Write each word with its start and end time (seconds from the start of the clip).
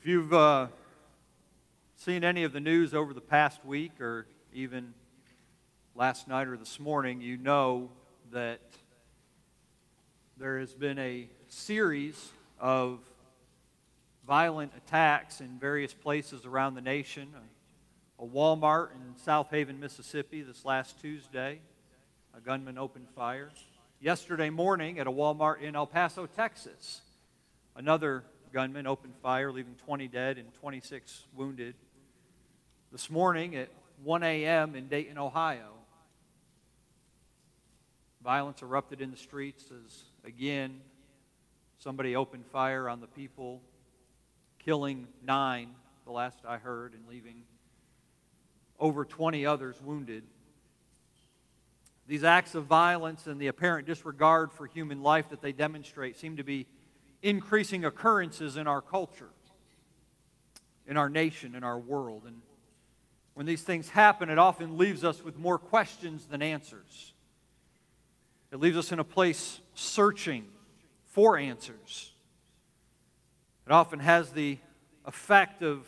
If 0.00 0.06
you've 0.06 0.32
uh, 0.32 0.68
seen 1.96 2.24
any 2.24 2.44
of 2.44 2.54
the 2.54 2.60
news 2.60 2.94
over 2.94 3.12
the 3.12 3.20
past 3.20 3.62
week 3.66 4.00
or 4.00 4.26
even 4.50 4.94
last 5.94 6.26
night 6.26 6.48
or 6.48 6.56
this 6.56 6.80
morning, 6.80 7.20
you 7.20 7.36
know 7.36 7.90
that 8.32 8.60
there 10.38 10.58
has 10.58 10.72
been 10.72 10.98
a 10.98 11.28
series 11.48 12.30
of 12.58 13.00
violent 14.26 14.72
attacks 14.74 15.42
in 15.42 15.58
various 15.58 15.92
places 15.92 16.46
around 16.46 16.76
the 16.76 16.80
nation. 16.80 17.28
A 18.18 18.24
Walmart 18.24 18.92
in 18.92 19.14
Southaven, 19.26 19.78
Mississippi, 19.78 20.40
this 20.40 20.64
last 20.64 20.98
Tuesday, 20.98 21.60
a 22.34 22.40
gunman 22.40 22.78
opened 22.78 23.10
fire. 23.14 23.50
Yesterday 24.00 24.48
morning 24.48 24.98
at 24.98 25.06
a 25.06 25.12
Walmart 25.12 25.60
in 25.60 25.76
El 25.76 25.86
Paso, 25.86 26.24
Texas, 26.24 27.02
another 27.76 28.24
gunman 28.52 28.86
opened 28.86 29.14
fire, 29.22 29.52
leaving 29.52 29.74
20 29.74 30.08
dead 30.08 30.38
and 30.38 30.52
26 30.54 31.26
wounded. 31.34 31.74
This 32.92 33.08
morning 33.10 33.56
at 33.56 33.68
1 34.02 34.22
a.m. 34.22 34.74
in 34.74 34.88
Dayton, 34.88 35.18
Ohio, 35.18 35.72
violence 38.22 38.62
erupted 38.62 39.00
in 39.00 39.10
the 39.10 39.16
streets 39.16 39.64
as, 39.70 40.02
again, 40.24 40.80
somebody 41.78 42.16
opened 42.16 42.46
fire 42.46 42.88
on 42.88 43.00
the 43.00 43.06
people, 43.06 43.60
killing 44.58 45.06
nine, 45.22 45.70
the 46.04 46.12
last 46.12 46.38
I 46.46 46.58
heard, 46.58 46.94
and 46.94 47.06
leaving 47.08 47.42
over 48.78 49.04
20 49.04 49.46
others 49.46 49.76
wounded. 49.82 50.24
These 52.06 52.24
acts 52.24 52.54
of 52.56 52.64
violence 52.64 53.26
and 53.26 53.40
the 53.40 53.46
apparent 53.46 53.86
disregard 53.86 54.52
for 54.52 54.66
human 54.66 55.02
life 55.02 55.28
that 55.28 55.40
they 55.40 55.52
demonstrate 55.52 56.18
seem 56.18 56.38
to 56.38 56.42
be 56.42 56.66
increasing 57.22 57.84
occurrences 57.84 58.56
in 58.56 58.66
our 58.66 58.80
culture, 58.80 59.30
in 60.86 60.96
our 60.96 61.08
nation, 61.08 61.54
in 61.54 61.64
our 61.64 61.78
world. 61.78 62.22
And 62.26 62.42
when 63.34 63.46
these 63.46 63.62
things 63.62 63.88
happen, 63.88 64.30
it 64.30 64.38
often 64.38 64.78
leaves 64.78 65.04
us 65.04 65.22
with 65.24 65.38
more 65.38 65.58
questions 65.58 66.26
than 66.26 66.42
answers. 66.42 67.12
It 68.52 68.58
leaves 68.58 68.76
us 68.76 68.90
in 68.90 68.98
a 68.98 69.04
place 69.04 69.60
searching 69.74 70.44
for 71.06 71.36
answers. 71.36 72.12
It 73.66 73.72
often 73.72 74.00
has 74.00 74.30
the 74.30 74.58
effect 75.04 75.62
of 75.62 75.86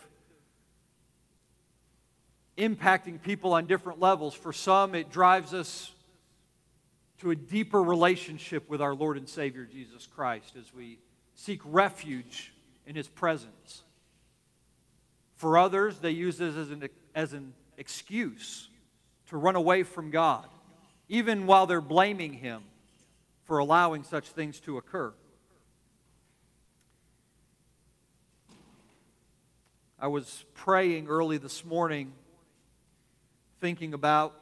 impacting 2.56 3.20
people 3.20 3.55
on 3.55 3.67
different 3.67 3.98
levels. 3.98 4.34
For 4.34 4.52
some, 4.52 4.94
it 4.94 5.11
drives 5.11 5.55
us 5.55 5.92
to 7.19 7.30
a 7.30 7.36
deeper 7.36 7.83
relationship 7.83 8.69
with 8.69 8.80
our 8.80 8.94
Lord 8.94 9.17
and 9.17 9.28
Savior 9.28 9.64
Jesus 9.64 10.06
Christ 10.06 10.55
as 10.58 10.72
we 10.72 10.98
seek 11.34 11.61
refuge 11.64 12.52
in 12.86 12.94
his 12.94 13.08
presence. 13.08 13.83
For 15.36 15.58
others, 15.58 15.98
they 15.98 16.11
use 16.11 16.39
this 16.39 16.55
as 16.55 16.70
an, 16.70 16.89
as 17.14 17.33
an 17.33 17.52
excuse 17.77 18.69
to 19.28 19.36
run 19.36 19.56
away 19.56 19.83
from 19.83 20.11
God, 20.11 20.47
even 21.08 21.47
while 21.47 21.66
they're 21.66 21.80
blaming 21.80 22.33
him 22.33 22.62
for 23.44 23.58
allowing 23.58 24.05
such 24.05 24.28
things 24.28 24.61
to 24.61 24.78
occur. 24.78 25.12
I 29.98 30.08
was 30.08 30.44
praying 30.55 31.06
early 31.08 31.39
this 31.39 31.64
morning, 31.64 32.12
thinking 33.61 33.94
about 33.94 34.34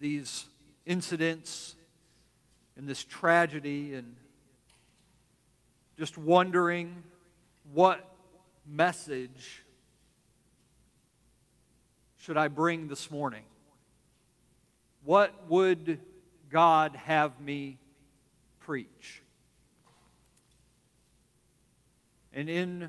these 0.00 0.46
incidents 0.86 1.76
and 2.76 2.88
this 2.88 3.04
tragedy 3.04 3.94
and 3.94 4.16
just 6.00 6.16
wondering 6.16 7.02
what 7.74 8.02
message 8.66 9.62
should 12.16 12.38
I 12.38 12.48
bring 12.48 12.88
this 12.88 13.10
morning? 13.10 13.42
What 15.04 15.34
would 15.50 16.00
God 16.48 16.96
have 16.96 17.38
me 17.38 17.76
preach? 18.60 19.20
And 22.32 22.48
in 22.48 22.88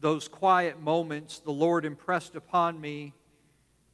those 0.00 0.28
quiet 0.28 0.80
moments, 0.80 1.40
the 1.40 1.50
Lord 1.50 1.84
impressed 1.84 2.36
upon 2.36 2.80
me 2.80 3.12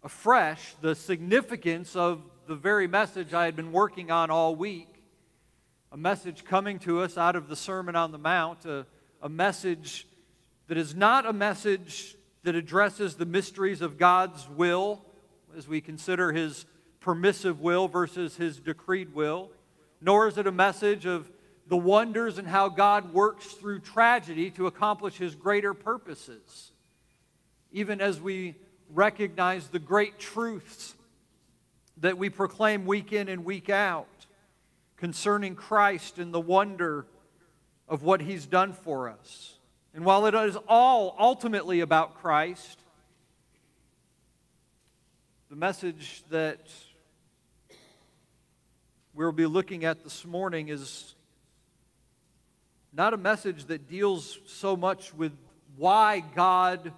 afresh 0.05 0.75
the 0.83 0.95
significance 0.95 1.97
of 1.97 2.21
the 2.47 2.55
very 2.55 2.87
message 2.87 3.33
I 3.33 3.47
had 3.47 3.57
been 3.57 3.73
working 3.73 4.11
on 4.11 4.31
all 4.31 4.55
week 4.55 4.92
a 5.93 5.97
message 5.99 6.45
coming 6.47 6.79
to 6.79 7.03
us 7.03 7.19
out 7.19 7.37
of 7.37 7.49
the 7.49 7.57
Sermon 7.57 7.95
on 7.95 8.13
the 8.13 8.19
Mount, 8.19 8.65
a, 8.65 8.87
a 9.21 9.29
message 9.29 10.07
that 10.69 10.79
is 10.79 10.95
not 10.95 11.27
a 11.27 11.35
message 11.35 12.17
that 12.45 12.55
addresses 12.55 13.17
the 13.17 13.27
mysteries 13.27 13.83
of 13.83 13.99
God's 13.99 14.49
will 14.49 15.05
as 15.55 15.69
we 15.69 15.83
consider 15.83 16.33
his 16.33 16.65
permissive 17.01 17.61
will 17.61 17.89
versus 17.89 18.37
his 18.37 18.59
decreed 18.59 19.15
will, 19.15 19.51
nor 20.01 20.29
is 20.29 20.39
it 20.39 20.47
a 20.47 20.53
message 20.53 21.05
of 21.05 21.31
the 21.67 21.77
wonders 21.77 22.39
and 22.39 22.49
how 22.49 22.71
God 22.71 23.13
works 23.13 23.49
through 23.49 23.81
tragedy 23.81 24.51
to 24.53 24.67
accomplish 24.67 25.19
his 25.19 25.35
greater 25.35 25.75
purposes. 25.75 26.73
Even 27.71 28.01
as 28.01 28.19
we 28.19 28.55
recognize 28.89 29.69
the 29.69 29.79
great 29.79 30.19
truths 30.19 30.95
that 31.99 32.17
we 32.17 32.31
proclaim 32.31 32.87
week 32.87 33.13
in 33.13 33.29
and 33.29 33.45
week 33.45 33.69
out 33.69 34.07
concerning 35.03 35.57
Christ 35.57 36.21
and 36.21 36.33
the 36.33 36.41
wonder 36.41 37.07
of 37.89 38.05
what 38.05 38.21
he's 38.21 38.47
done 38.47 38.73
for 38.73 39.09
us. 39.09 39.59
And 39.95 40.05
while 40.05 40.27
it 40.27 40.35
is 40.37 40.57
all 40.69 41.17
ultimately 41.19 41.81
about 41.81 42.23
Christ, 42.23 42.79
the 45.51 45.57
message 45.57 46.23
that 46.31 46.61
we'll 49.13 49.33
be 49.33 49.45
looking 49.45 49.85
at 49.85 50.05
this 50.05 50.25
morning 50.25 50.69
is 50.69 51.17
not 52.93 53.13
a 53.13 53.17
message 53.17 53.65
that 53.65 53.89
deals 53.89 54.39
so 54.47 54.77
much 54.77 55.13
with 55.13 55.33
why 55.77 56.23
God 56.37 56.93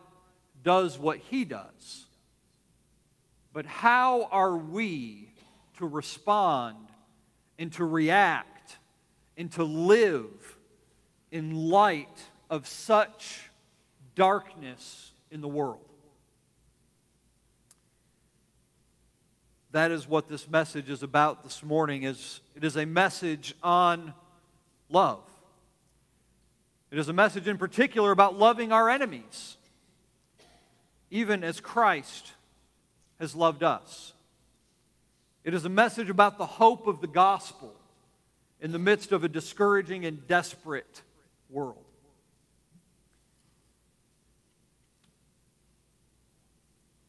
does 0.63 0.99
what 0.99 1.21
he 1.31 1.47
does, 1.47 2.05
but 3.55 3.65
how 3.65 4.25
are 4.25 4.59
we 4.59 5.31
to 5.79 5.87
respond 5.87 6.77
and 7.59 7.73
to 7.75 7.85
react 7.85 8.79
and 9.37 9.51
to 9.53 9.65
live 9.65 10.59
in 11.31 11.69
light 11.69 12.23
of 12.51 12.67
such 12.67 13.51
darkness 14.15 15.13
in 15.31 15.41
the 15.41 15.49
world. 15.49 15.81
That 19.73 19.91
is 19.91 20.09
what 20.09 20.29
this 20.29 20.49
message 20.49 20.89
is 20.89 21.03
about 21.03 21.43
this 21.43 21.63
morning 21.63 22.05
is 22.05 22.41
it 22.55 22.63
is 22.63 22.77
a 22.77 22.87
message 22.87 23.55
on 23.63 24.15
love. 24.89 25.23
It 26.93 26.99
is 26.99 27.09
a 27.09 27.13
message 27.13 27.49
in 27.49 27.59
particular 27.59 28.13
about 28.13 28.39
loving 28.39 28.71
our 28.71 28.89
enemies 28.89 29.57
even 31.15 31.45
as 31.45 31.61
Christ 31.61 32.33
has 33.21 33.37
loved 33.37 33.63
us. 33.63 34.14
It 35.45 35.53
is 35.53 35.67
a 35.67 35.69
message 35.69 36.09
about 36.09 36.39
the 36.39 36.47
hope 36.47 36.87
of 36.87 37.03
the 37.03 37.07
gospel 37.07 37.75
in 38.61 38.73
the 38.73 38.79
midst 38.79 39.13
of 39.13 39.25
a 39.25 39.29
discouraging 39.29 40.07
and 40.07 40.27
desperate 40.27 41.03
world. 41.51 41.85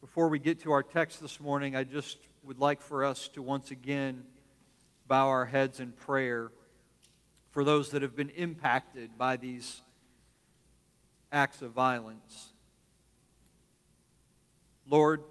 Before 0.02 0.28
we 0.28 0.38
get 0.38 0.60
to 0.62 0.72
our 0.72 0.82
text 0.82 1.22
this 1.22 1.40
morning, 1.40 1.74
I 1.74 1.84
just 1.84 2.18
would 2.42 2.58
like 2.58 2.82
for 2.82 3.04
us 3.04 3.28
to 3.28 3.40
once 3.40 3.70
again 3.70 4.24
bow 5.08 5.28
our 5.28 5.46
heads 5.46 5.80
in 5.80 5.92
prayer 5.92 6.52
for 7.52 7.64
those 7.64 7.90
that 7.90 8.02
have 8.02 8.14
been 8.14 8.30
impacted 8.30 9.16
by 9.16 9.38
these 9.38 9.80
acts 11.32 11.62
of 11.62 11.70
violence. 11.70 12.52
Lord, 14.88 15.22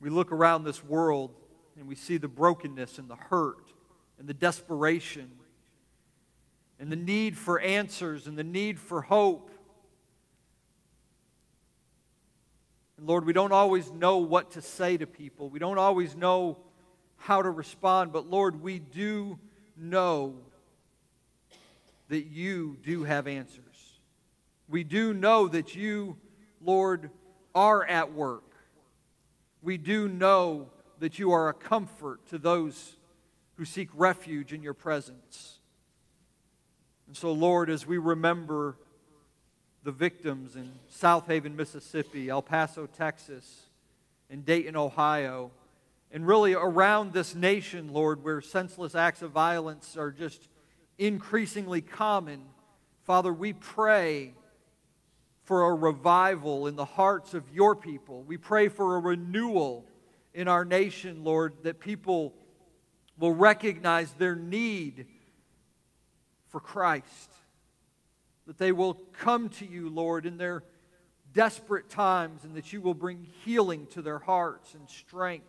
We 0.00 0.10
look 0.10 0.32
around 0.32 0.64
this 0.64 0.84
world 0.84 1.34
and 1.76 1.88
we 1.88 1.94
see 1.94 2.16
the 2.16 2.28
brokenness 2.28 2.98
and 2.98 3.08
the 3.08 3.16
hurt 3.16 3.72
and 4.18 4.28
the 4.28 4.34
desperation 4.34 5.30
and 6.78 6.90
the 6.90 6.96
need 6.96 7.36
for 7.36 7.58
answers 7.60 8.26
and 8.26 8.38
the 8.38 8.44
need 8.44 8.78
for 8.78 9.02
hope. 9.02 9.50
And 12.96 13.06
Lord, 13.06 13.24
we 13.24 13.32
don't 13.32 13.52
always 13.52 13.90
know 13.90 14.18
what 14.18 14.52
to 14.52 14.62
say 14.62 14.96
to 14.96 15.06
people. 15.06 15.48
We 15.48 15.58
don't 15.58 15.78
always 15.78 16.16
know 16.16 16.58
how 17.16 17.42
to 17.42 17.50
respond, 17.50 18.12
but 18.12 18.28
Lord, 18.28 18.62
we 18.62 18.78
do 18.78 19.38
know 19.76 20.36
that 22.08 22.26
you 22.26 22.76
do 22.82 23.04
have 23.04 23.26
answers. 23.26 23.64
We 24.68 24.84
do 24.84 25.12
know 25.12 25.48
that 25.48 25.74
you, 25.74 26.16
Lord, 26.60 27.10
are 27.54 27.84
at 27.84 28.12
work 28.12 28.47
we 29.62 29.76
do 29.76 30.08
know 30.08 30.68
that 31.00 31.18
you 31.18 31.32
are 31.32 31.48
a 31.48 31.54
comfort 31.54 32.26
to 32.28 32.38
those 32.38 32.96
who 33.56 33.64
seek 33.64 33.88
refuge 33.94 34.52
in 34.52 34.62
your 34.62 34.74
presence. 34.74 35.58
And 37.06 37.16
so, 37.16 37.32
Lord, 37.32 37.70
as 37.70 37.86
we 37.86 37.98
remember 37.98 38.76
the 39.82 39.92
victims 39.92 40.56
in 40.56 40.70
Southaven, 40.92 41.54
Mississippi, 41.54 42.28
El 42.28 42.42
Paso, 42.42 42.86
Texas, 42.86 43.66
and 44.30 44.44
Dayton, 44.44 44.76
Ohio, 44.76 45.50
and 46.10 46.26
really 46.26 46.54
around 46.54 47.12
this 47.12 47.34
nation, 47.34 47.92
Lord, 47.92 48.22
where 48.22 48.40
senseless 48.40 48.94
acts 48.94 49.22
of 49.22 49.30
violence 49.30 49.96
are 49.96 50.10
just 50.10 50.48
increasingly 50.98 51.80
common, 51.80 52.42
Father, 53.04 53.32
we 53.32 53.52
pray 53.52 54.34
for 55.48 55.70
a 55.70 55.74
revival 55.74 56.66
in 56.66 56.76
the 56.76 56.84
hearts 56.84 57.32
of 57.32 57.42
your 57.54 57.74
people. 57.74 58.22
We 58.22 58.36
pray 58.36 58.68
for 58.68 58.96
a 58.96 59.00
renewal 59.00 59.86
in 60.34 60.46
our 60.46 60.62
nation, 60.62 61.24
Lord, 61.24 61.54
that 61.62 61.80
people 61.80 62.34
will 63.16 63.32
recognize 63.32 64.12
their 64.12 64.36
need 64.36 65.06
for 66.48 66.60
Christ, 66.60 67.32
that 68.46 68.58
they 68.58 68.72
will 68.72 68.92
come 69.14 69.48
to 69.48 69.64
you, 69.64 69.88
Lord, 69.88 70.26
in 70.26 70.36
their 70.36 70.64
desperate 71.32 71.88
times, 71.88 72.44
and 72.44 72.54
that 72.54 72.74
you 72.74 72.82
will 72.82 72.92
bring 72.92 73.26
healing 73.42 73.86
to 73.92 74.02
their 74.02 74.18
hearts 74.18 74.74
and 74.74 74.86
strength 74.86 75.46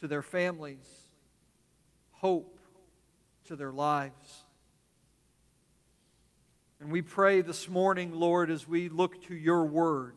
to 0.00 0.08
their 0.08 0.22
families, 0.22 0.88
hope 2.12 2.58
to 3.44 3.56
their 3.56 3.72
lives. 3.72 4.43
And 6.84 6.92
we 6.92 7.00
pray 7.00 7.40
this 7.40 7.66
morning, 7.66 8.12
Lord, 8.12 8.50
as 8.50 8.68
we 8.68 8.90
look 8.90 9.24
to 9.28 9.34
your 9.34 9.64
word, 9.64 10.12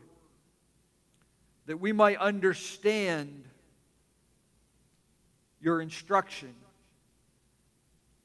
that 1.65 1.79
we 1.79 1.93
might 1.93 2.17
understand 2.17 3.45
your 5.61 5.79
instruction, 5.79 6.53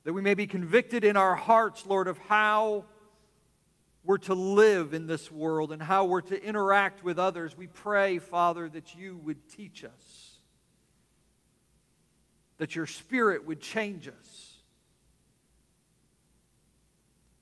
that 0.02 0.12
we 0.12 0.22
may 0.22 0.34
be 0.34 0.48
convicted 0.48 1.04
in 1.04 1.16
our 1.16 1.36
hearts, 1.36 1.86
Lord, 1.86 2.08
of 2.08 2.18
how 2.18 2.84
we're 4.02 4.18
to 4.18 4.34
live 4.34 4.92
in 4.92 5.06
this 5.06 5.30
world 5.30 5.70
and 5.70 5.80
how 5.80 6.06
we're 6.06 6.22
to 6.22 6.44
interact 6.44 7.04
with 7.04 7.20
others. 7.20 7.56
We 7.56 7.68
pray, 7.68 8.18
Father, 8.18 8.68
that 8.70 8.96
you 8.96 9.18
would 9.18 9.48
teach 9.50 9.84
us, 9.84 10.40
that 12.58 12.74
your 12.74 12.86
Spirit 12.86 13.46
would 13.46 13.60
change 13.60 14.08
us 14.08 14.51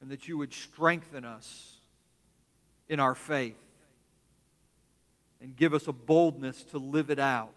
and 0.00 0.11
that 0.11 0.29
you 0.29 0.38
would 0.38 0.52
strengthen 0.52 1.25
us 1.25 1.79
in 2.88 3.00
our 3.00 3.14
faith 3.14 3.56
and 5.41 5.56
give 5.56 5.75
us 5.75 5.87
a 5.87 5.93
boldness 5.93 6.62
to 6.64 6.79
live 6.79 7.11
it 7.11 7.19
out 7.19 7.55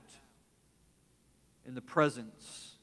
in 1.65 1.75
the 1.75 1.81
presence 1.81 2.75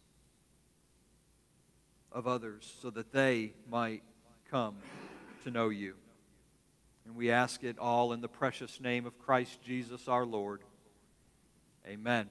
of 2.13 2.27
others 2.27 2.73
so 2.83 2.91
that 2.91 3.13
they 3.13 3.53
might 3.71 4.03
come 4.51 4.77
to 5.45 5.51
know 5.51 5.69
you. 5.69 5.95
And 7.07 7.17
we 7.17 7.31
ask 7.31 7.63
it 7.65 7.79
all 7.79 8.13
in 8.13 8.21
the 8.21 8.29
precious 8.29 8.81
name 8.81 9.07
of 9.07 9.19
Christ 9.19 9.63
Jesus 9.63 10.09
our 10.09 10.27
Lord. 10.27 10.61
Amen. 11.87 12.29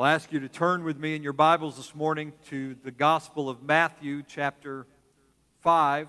I'll 0.00 0.06
ask 0.06 0.32
you 0.32 0.40
to 0.40 0.48
turn 0.48 0.82
with 0.82 0.98
me 0.98 1.14
in 1.14 1.22
your 1.22 1.34
Bibles 1.34 1.76
this 1.76 1.94
morning 1.94 2.32
to 2.48 2.74
the 2.84 2.90
Gospel 2.90 3.50
of 3.50 3.62
Matthew, 3.62 4.22
chapter 4.26 4.86
5, 5.60 6.08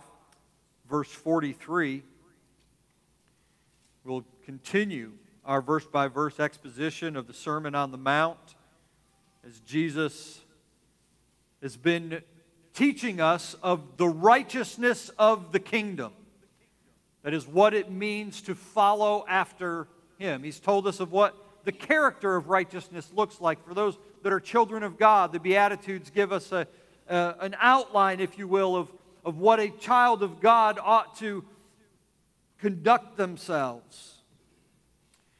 verse 0.90 1.12
43. 1.12 2.02
We'll 4.06 4.24
continue 4.46 5.12
our 5.44 5.62
verse 5.62 5.86
by 5.86 6.08
verse 6.08 6.40
exposition 6.40 7.18
of 7.18 7.28
the 7.28 7.34
Sermon 7.34 7.76
on 7.76 7.92
the 7.92 7.98
Mount 7.98 8.56
as 9.46 9.60
Jesus 9.60 10.40
has 11.62 11.76
been 11.76 12.22
teaching 12.74 13.20
us 13.20 13.58
of 13.62 13.98
the 13.98 14.08
righteousness 14.08 15.10
of 15.20 15.52
the 15.52 15.60
kingdom. 15.60 16.14
That 17.24 17.34
is 17.34 17.46
what 17.46 17.74
it 17.74 17.92
means 17.92 18.42
to 18.44 18.56
follow 18.56 19.26
after 19.28 19.90
Him. 20.18 20.44
He's 20.44 20.62
told 20.62 20.88
us 20.88 21.02
of 21.02 21.12
what 21.12 21.36
the 21.64 21.72
character 21.72 22.36
of 22.36 22.50
righteousness 22.50 23.12
looks 23.14 23.40
like. 23.40 23.66
For 23.68 23.74
those 23.74 23.98
that 24.24 24.34
are 24.34 24.40
children 24.40 24.84
of 24.84 24.98
God, 24.98 25.32
the 25.32 25.40
Beatitudes 25.40 26.10
give 26.10 26.32
us 26.32 26.52
a, 26.52 26.68
an 27.08 27.56
outline, 27.60 28.20
if 28.20 28.38
you 28.38 28.48
will, 28.48 28.76
of, 28.76 28.92
of 29.26 29.38
what 29.38 29.60
a 29.60 29.70
child 29.70 30.24
of 30.24 30.40
God 30.40 30.80
ought 30.82 31.18
to 31.18 31.44
conduct 32.60 33.18
themselves. 33.18 34.16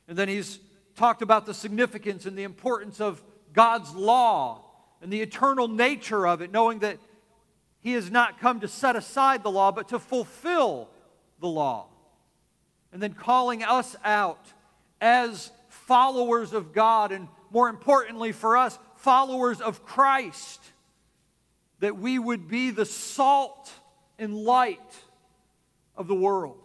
And 0.08 0.18
then 0.18 0.28
he's 0.28 0.60
talked 0.96 1.22
about 1.22 1.46
the 1.46 1.54
significance 1.54 2.26
and 2.26 2.38
the 2.38 2.44
importance 2.44 3.00
of 3.00 3.22
God's 3.54 3.94
law 3.94 4.66
and 5.02 5.12
the 5.12 5.22
eternal 5.22 5.68
nature 5.68 6.28
of 6.28 6.42
it, 6.42 6.52
knowing 6.52 6.80
that 6.80 6.98
he 7.80 7.94
has 7.94 8.12
not 8.12 8.40
come 8.40 8.60
to 8.60 8.68
set 8.68 8.96
aside 8.96 9.44
the 9.44 9.52
law, 9.52 9.72
but 9.72 9.90
to 9.90 10.00
fulfill 10.00 10.90
the 11.40 11.48
law. 11.48 11.88
And 12.94 13.02
then 13.02 13.14
calling 13.14 13.64
us 13.64 13.96
out 14.04 14.46
as 15.00 15.52
followers 15.92 16.54
of 16.54 16.72
God, 16.72 17.12
and 17.12 17.28
more 17.50 17.68
importantly 17.68 18.32
for 18.32 18.56
us, 18.56 18.80
followers 18.96 19.60
of 19.60 19.86
Christ, 19.86 20.64
that 21.82 21.98
we 21.98 22.18
would 22.18 22.48
be 22.48 22.72
the 22.72 22.86
salt 22.86 23.70
and 24.18 24.34
light 24.34 24.80
of 25.98 26.08
the 26.08 26.16
world. 26.16 26.56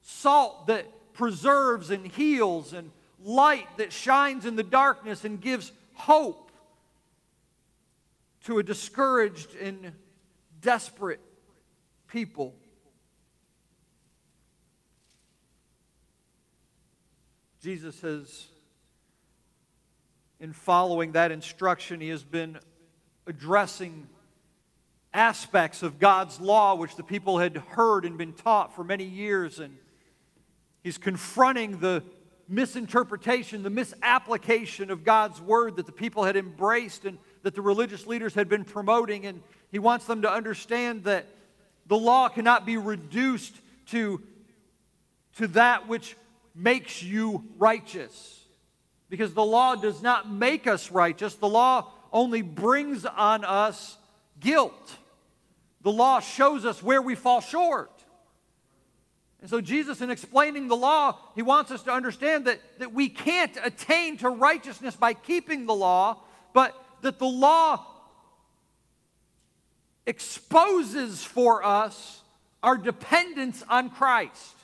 Salt 0.00 0.68
that 0.68 0.86
preserves 1.12 1.90
and 1.90 2.06
heals, 2.06 2.72
and 2.72 2.90
light 3.22 3.66
that 3.76 3.92
shines 3.92 4.46
in 4.46 4.56
the 4.56 4.62
darkness 4.62 5.26
and 5.26 5.38
gives 5.38 5.70
hope 5.92 6.50
to 8.44 8.58
a 8.58 8.62
discouraged 8.62 9.54
and 9.56 9.92
desperate 10.62 11.20
people. 12.08 12.54
Jesus 17.62 18.00
has 18.00 18.46
in 20.42 20.52
following 20.52 21.12
that 21.12 21.30
instruction, 21.30 22.00
he 22.00 22.08
has 22.08 22.24
been 22.24 22.58
addressing 23.28 24.08
aspects 25.14 25.84
of 25.84 26.00
God's 26.00 26.40
law 26.40 26.74
which 26.74 26.96
the 26.96 27.04
people 27.04 27.38
had 27.38 27.56
heard 27.56 28.04
and 28.04 28.18
been 28.18 28.32
taught 28.32 28.74
for 28.74 28.82
many 28.82 29.04
years. 29.04 29.60
And 29.60 29.76
he's 30.82 30.98
confronting 30.98 31.78
the 31.78 32.02
misinterpretation, 32.48 33.62
the 33.62 33.70
misapplication 33.70 34.90
of 34.90 35.04
God's 35.04 35.40
word 35.40 35.76
that 35.76 35.86
the 35.86 35.92
people 35.92 36.24
had 36.24 36.36
embraced 36.36 37.04
and 37.04 37.18
that 37.44 37.54
the 37.54 37.62
religious 37.62 38.08
leaders 38.08 38.34
had 38.34 38.48
been 38.48 38.64
promoting. 38.64 39.26
And 39.26 39.42
he 39.70 39.78
wants 39.78 40.06
them 40.06 40.22
to 40.22 40.30
understand 40.30 41.04
that 41.04 41.26
the 41.86 41.96
law 41.96 42.28
cannot 42.28 42.66
be 42.66 42.76
reduced 42.78 43.54
to, 43.90 44.20
to 45.36 45.46
that 45.48 45.86
which 45.86 46.16
makes 46.52 47.00
you 47.00 47.44
righteous 47.58 48.41
because 49.12 49.34
the 49.34 49.44
law 49.44 49.74
does 49.74 50.00
not 50.00 50.30
make 50.30 50.66
us 50.66 50.90
righteous. 50.90 51.34
The 51.34 51.46
law 51.46 51.90
only 52.14 52.40
brings 52.40 53.04
on 53.04 53.44
us 53.44 53.98
guilt. 54.40 54.96
The 55.82 55.92
law 55.92 56.20
shows 56.20 56.64
us 56.64 56.82
where 56.82 57.02
we 57.02 57.14
fall 57.14 57.42
short. 57.42 57.90
And 59.42 59.50
so, 59.50 59.60
Jesus, 59.60 60.00
in 60.00 60.08
explaining 60.08 60.68
the 60.68 60.78
law, 60.78 61.18
he 61.34 61.42
wants 61.42 61.70
us 61.70 61.82
to 61.82 61.92
understand 61.92 62.46
that, 62.46 62.60
that 62.78 62.94
we 62.94 63.10
can't 63.10 63.54
attain 63.62 64.16
to 64.16 64.30
righteousness 64.30 64.96
by 64.96 65.12
keeping 65.12 65.66
the 65.66 65.74
law, 65.74 66.16
but 66.54 66.74
that 67.02 67.18
the 67.18 67.26
law 67.26 67.84
exposes 70.06 71.22
for 71.22 71.62
us 71.62 72.22
our 72.62 72.78
dependence 72.78 73.62
on 73.68 73.90
Christ. 73.90 74.54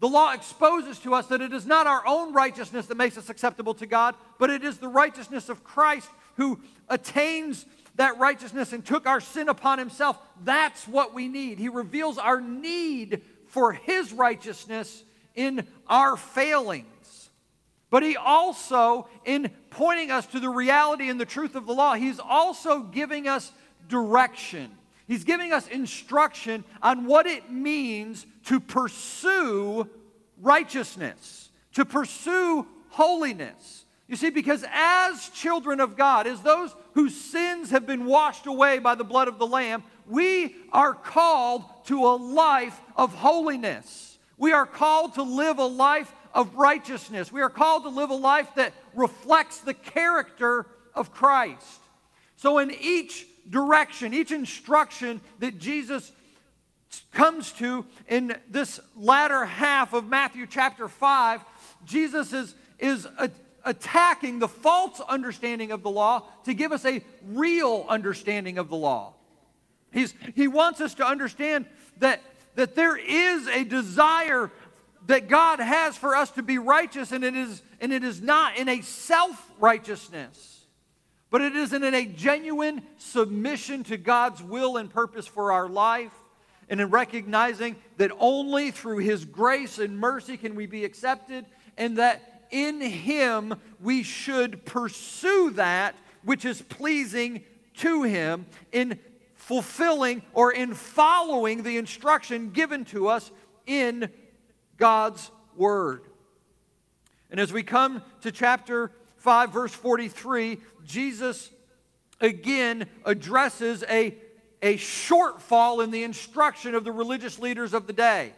The 0.00 0.08
law 0.08 0.32
exposes 0.32 0.98
to 1.00 1.14
us 1.14 1.26
that 1.28 1.40
it 1.40 1.52
is 1.52 1.64
not 1.64 1.86
our 1.86 2.06
own 2.06 2.34
righteousness 2.34 2.86
that 2.86 2.96
makes 2.96 3.16
us 3.16 3.30
acceptable 3.30 3.74
to 3.74 3.86
God, 3.86 4.14
but 4.38 4.50
it 4.50 4.62
is 4.62 4.78
the 4.78 4.88
righteousness 4.88 5.48
of 5.48 5.64
Christ 5.64 6.08
who 6.36 6.60
attains 6.88 7.64
that 7.94 8.18
righteousness 8.18 8.74
and 8.74 8.84
took 8.84 9.06
our 9.06 9.20
sin 9.20 9.48
upon 9.48 9.78
himself. 9.78 10.18
That's 10.44 10.86
what 10.86 11.14
we 11.14 11.28
need. 11.28 11.58
He 11.58 11.70
reveals 11.70 12.18
our 12.18 12.40
need 12.40 13.22
for 13.48 13.72
his 13.72 14.12
righteousness 14.12 15.02
in 15.34 15.66
our 15.86 16.16
failings. 16.16 17.30
But 17.88 18.02
he 18.02 18.16
also, 18.16 19.08
in 19.24 19.50
pointing 19.70 20.10
us 20.10 20.26
to 20.26 20.40
the 20.40 20.50
reality 20.50 21.08
and 21.08 21.18
the 21.18 21.24
truth 21.24 21.54
of 21.54 21.66
the 21.66 21.72
law, 21.72 21.94
he's 21.94 22.20
also 22.20 22.80
giving 22.80 23.28
us 23.28 23.50
direction. 23.88 24.70
He's 25.06 25.24
giving 25.24 25.52
us 25.52 25.68
instruction 25.68 26.64
on 26.82 27.06
what 27.06 27.26
it 27.26 27.50
means 27.50 28.26
to 28.46 28.58
pursue 28.58 29.88
righteousness, 30.40 31.50
to 31.74 31.84
pursue 31.84 32.66
holiness. 32.90 33.84
You 34.08 34.16
see, 34.16 34.30
because 34.30 34.64
as 34.72 35.28
children 35.30 35.80
of 35.80 35.96
God, 35.96 36.26
as 36.26 36.40
those 36.40 36.74
whose 36.94 37.14
sins 37.14 37.70
have 37.70 37.86
been 37.86 38.06
washed 38.06 38.46
away 38.46 38.78
by 38.78 38.94
the 38.94 39.04
blood 39.04 39.28
of 39.28 39.38
the 39.38 39.46
Lamb, 39.46 39.82
we 40.06 40.54
are 40.72 40.94
called 40.94 41.64
to 41.86 42.06
a 42.06 42.16
life 42.16 42.80
of 42.96 43.14
holiness. 43.14 44.18
We 44.38 44.52
are 44.52 44.66
called 44.66 45.14
to 45.14 45.22
live 45.22 45.58
a 45.58 45.66
life 45.66 46.12
of 46.34 46.54
righteousness. 46.54 47.32
We 47.32 47.42
are 47.42 47.50
called 47.50 47.84
to 47.84 47.88
live 47.88 48.10
a 48.10 48.14
life 48.14 48.48
that 48.56 48.74
reflects 48.94 49.58
the 49.58 49.74
character 49.74 50.66
of 50.94 51.12
Christ. 51.12 51.80
So, 52.36 52.58
in 52.58 52.70
each 52.70 53.26
direction, 53.48 54.14
each 54.14 54.32
instruction 54.32 55.20
that 55.38 55.58
Jesus 55.58 56.12
comes 57.12 57.52
to 57.52 57.84
in 58.08 58.36
this 58.48 58.80
latter 58.96 59.44
half 59.44 59.92
of 59.92 60.08
Matthew 60.08 60.46
chapter 60.46 60.88
5, 60.88 61.40
Jesus 61.84 62.32
is, 62.32 62.54
is 62.78 63.06
a, 63.18 63.30
attacking 63.64 64.38
the 64.38 64.48
false 64.48 65.00
understanding 65.00 65.72
of 65.72 65.82
the 65.82 65.90
law 65.90 66.22
to 66.44 66.54
give 66.54 66.72
us 66.72 66.84
a 66.84 67.02
real 67.26 67.84
understanding 67.88 68.58
of 68.58 68.68
the 68.68 68.76
law. 68.76 69.14
He's, 69.92 70.14
he 70.34 70.48
wants 70.48 70.80
us 70.80 70.94
to 70.94 71.06
understand 71.06 71.66
that, 71.98 72.22
that 72.54 72.74
there 72.74 72.96
is 72.96 73.46
a 73.48 73.64
desire 73.64 74.50
that 75.06 75.28
God 75.28 75.60
has 75.60 75.96
for 75.96 76.16
us 76.16 76.30
to 76.32 76.42
be 76.42 76.58
righteous, 76.58 77.12
and 77.12 77.24
it 77.24 77.34
is, 77.34 77.62
and 77.80 77.92
it 77.92 78.04
is 78.04 78.20
not 78.20 78.56
in 78.56 78.68
a 78.68 78.80
self 78.80 79.50
righteousness, 79.58 80.55
but 81.30 81.40
it 81.40 81.56
is 81.56 81.72
in 81.72 81.82
a 81.82 82.06
genuine 82.06 82.82
submission 82.98 83.84
to 83.84 83.96
God's 83.96 84.42
will 84.42 84.76
and 84.76 84.88
purpose 84.90 85.26
for 85.26 85.52
our 85.52 85.68
life, 85.68 86.12
and 86.68 86.80
in 86.80 86.90
recognizing 86.90 87.76
that 87.96 88.10
only 88.18 88.70
through 88.70 88.98
His 88.98 89.24
grace 89.24 89.78
and 89.78 89.98
mercy 89.98 90.36
can 90.36 90.54
we 90.54 90.66
be 90.66 90.84
accepted, 90.84 91.46
and 91.76 91.98
that 91.98 92.46
in 92.50 92.80
Him 92.80 93.54
we 93.80 94.02
should 94.02 94.64
pursue 94.64 95.50
that 95.50 95.94
which 96.22 96.44
is 96.44 96.62
pleasing 96.62 97.42
to 97.74 98.02
Him 98.02 98.46
in 98.72 98.98
fulfilling 99.34 100.22
or 100.32 100.52
in 100.52 100.74
following 100.74 101.62
the 101.62 101.76
instruction 101.76 102.50
given 102.50 102.84
to 102.86 103.08
us 103.08 103.30
in 103.66 104.10
God's 104.76 105.30
Word. 105.56 106.02
And 107.30 107.40
as 107.40 107.52
we 107.52 107.62
come 107.62 108.02
to 108.22 108.32
chapter 108.32 108.92
5, 109.16 109.52
verse 109.52 109.72
43, 109.72 110.58
Jesus 110.84 111.50
again 112.20 112.86
addresses 113.04 113.84
a, 113.88 114.16
a 114.62 114.76
shortfall 114.76 115.82
in 115.82 115.90
the 115.90 116.04
instruction 116.04 116.74
of 116.74 116.84
the 116.84 116.92
religious 116.92 117.38
leaders 117.38 117.74
of 117.74 117.86
the 117.86 117.92
day. 117.92 118.32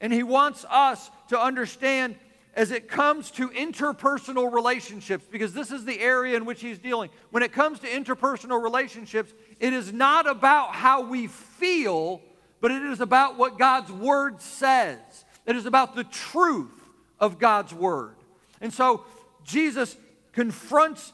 And 0.00 0.12
he 0.12 0.22
wants 0.22 0.64
us 0.68 1.10
to 1.28 1.40
understand 1.40 2.16
as 2.54 2.70
it 2.72 2.88
comes 2.88 3.30
to 3.30 3.48
interpersonal 3.50 4.52
relationships, 4.52 5.24
because 5.30 5.52
this 5.52 5.70
is 5.70 5.84
the 5.84 6.00
area 6.00 6.36
in 6.36 6.44
which 6.44 6.60
he's 6.60 6.78
dealing. 6.78 7.10
When 7.30 7.42
it 7.42 7.52
comes 7.52 7.78
to 7.80 7.86
interpersonal 7.86 8.62
relationships, 8.62 9.32
it 9.60 9.72
is 9.72 9.92
not 9.92 10.28
about 10.28 10.74
how 10.74 11.02
we 11.02 11.28
feel, 11.28 12.20
but 12.60 12.70
it 12.70 12.82
is 12.82 13.00
about 13.00 13.38
what 13.38 13.58
God's 13.58 13.92
word 13.92 14.42
says. 14.42 14.98
It 15.46 15.54
is 15.54 15.66
about 15.66 15.94
the 15.94 16.04
truth 16.04 16.72
of 17.20 17.38
God's 17.38 17.72
word. 17.72 18.16
And 18.60 18.72
so 18.72 19.04
Jesus 19.44 19.96
confronts 20.32 21.12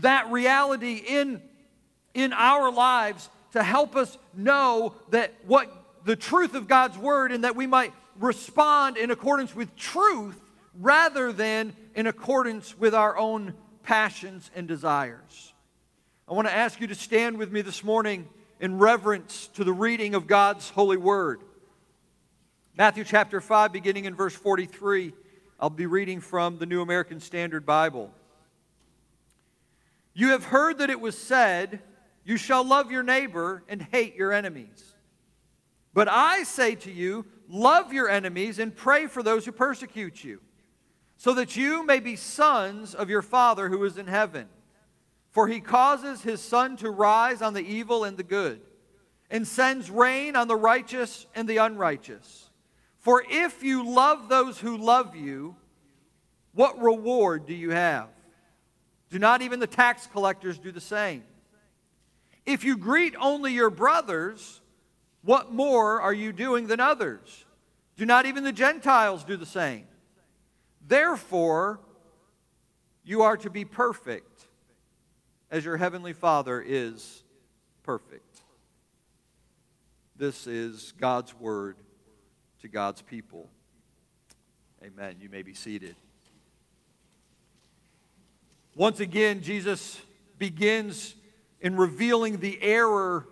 that 0.00 0.30
reality 0.30 1.02
in, 1.06 1.42
in 2.14 2.32
our 2.32 2.70
lives 2.70 3.28
to 3.52 3.62
help 3.62 3.96
us 3.96 4.16
know 4.34 4.94
that 5.10 5.32
what 5.46 5.70
the 6.04 6.16
truth 6.16 6.54
of 6.54 6.68
God's 6.68 6.96
word 6.98 7.32
and 7.32 7.44
that 7.44 7.56
we 7.56 7.66
might 7.66 7.92
respond 8.18 8.96
in 8.96 9.10
accordance 9.10 9.54
with 9.54 9.74
truth 9.76 10.40
rather 10.78 11.32
than 11.32 11.74
in 11.94 12.06
accordance 12.06 12.78
with 12.78 12.94
our 12.94 13.16
own 13.16 13.54
passions 13.82 14.50
and 14.54 14.68
desires. 14.68 15.52
I 16.28 16.34
want 16.34 16.46
to 16.46 16.54
ask 16.54 16.80
you 16.80 16.86
to 16.88 16.94
stand 16.94 17.38
with 17.38 17.50
me 17.50 17.62
this 17.62 17.82
morning 17.82 18.28
in 18.60 18.78
reverence 18.78 19.48
to 19.54 19.64
the 19.64 19.72
reading 19.72 20.14
of 20.14 20.26
God's 20.26 20.68
holy 20.70 20.96
word. 20.96 21.40
Matthew 22.76 23.04
chapter 23.04 23.40
5, 23.40 23.72
beginning 23.72 24.04
in 24.04 24.14
verse 24.14 24.34
43. 24.34 25.12
I'll 25.60 25.70
be 25.70 25.86
reading 25.86 26.20
from 26.20 26.58
the 26.58 26.66
New 26.66 26.82
American 26.82 27.20
Standard 27.20 27.66
Bible. 27.66 28.12
You 30.14 30.28
have 30.28 30.44
heard 30.44 30.78
that 30.78 30.90
it 30.90 31.00
was 31.00 31.18
said, 31.18 31.80
You 32.24 32.36
shall 32.36 32.64
love 32.64 32.90
your 32.90 33.02
neighbor 33.02 33.64
and 33.68 33.82
hate 33.82 34.14
your 34.14 34.32
enemies. 34.32 34.94
But 35.94 36.08
I 36.08 36.44
say 36.44 36.76
to 36.76 36.92
you, 36.92 37.26
love 37.48 37.92
your 37.92 38.08
enemies 38.08 38.58
and 38.58 38.74
pray 38.74 39.06
for 39.06 39.22
those 39.22 39.44
who 39.44 39.52
persecute 39.52 40.22
you 40.22 40.40
so 41.16 41.34
that 41.34 41.56
you 41.56 41.84
may 41.84 41.98
be 41.98 42.14
sons 42.14 42.94
of 42.94 43.10
your 43.10 43.22
Father 43.22 43.68
who 43.68 43.84
is 43.84 43.98
in 43.98 44.06
heaven. 44.06 44.46
For 45.32 45.48
he 45.48 45.60
causes 45.60 46.22
his 46.22 46.40
sun 46.40 46.76
to 46.78 46.90
rise 46.90 47.42
on 47.42 47.52
the 47.52 47.66
evil 47.66 48.04
and 48.04 48.16
the 48.16 48.22
good, 48.22 48.60
and 49.30 49.46
sends 49.46 49.90
rain 49.90 50.36
on 50.36 50.48
the 50.48 50.56
righteous 50.56 51.26
and 51.34 51.48
the 51.48 51.58
unrighteous. 51.58 52.47
For 52.98 53.24
if 53.28 53.62
you 53.62 53.88
love 53.88 54.28
those 54.28 54.58
who 54.58 54.76
love 54.76 55.14
you, 55.14 55.56
what 56.52 56.80
reward 56.80 57.46
do 57.46 57.54
you 57.54 57.70
have? 57.70 58.08
Do 59.10 59.18
not 59.18 59.42
even 59.42 59.60
the 59.60 59.66
tax 59.66 60.06
collectors 60.06 60.58
do 60.58 60.72
the 60.72 60.80
same? 60.80 61.22
If 62.44 62.64
you 62.64 62.76
greet 62.76 63.14
only 63.20 63.52
your 63.52 63.70
brothers, 63.70 64.60
what 65.22 65.52
more 65.52 66.00
are 66.00 66.12
you 66.12 66.32
doing 66.32 66.66
than 66.66 66.80
others? 66.80 67.44
Do 67.96 68.04
not 68.06 68.26
even 68.26 68.44
the 68.44 68.52
Gentiles 68.52 69.24
do 69.24 69.36
the 69.36 69.46
same? 69.46 69.86
Therefore, 70.86 71.80
you 73.04 73.22
are 73.22 73.36
to 73.38 73.50
be 73.50 73.64
perfect 73.64 74.46
as 75.50 75.64
your 75.64 75.76
heavenly 75.76 76.12
Father 76.12 76.60
is 76.60 77.22
perfect. 77.82 78.40
This 80.16 80.46
is 80.46 80.92
God's 80.98 81.34
word 81.34 81.76
to 82.62 82.68
God's 82.68 83.02
people. 83.02 83.48
Amen. 84.82 85.16
You 85.20 85.28
may 85.28 85.42
be 85.42 85.54
seated. 85.54 85.96
Once 88.74 89.00
again, 89.00 89.42
Jesus 89.42 90.00
begins 90.38 91.14
in 91.60 91.76
revealing 91.76 92.38
the 92.38 92.62
error 92.62 93.26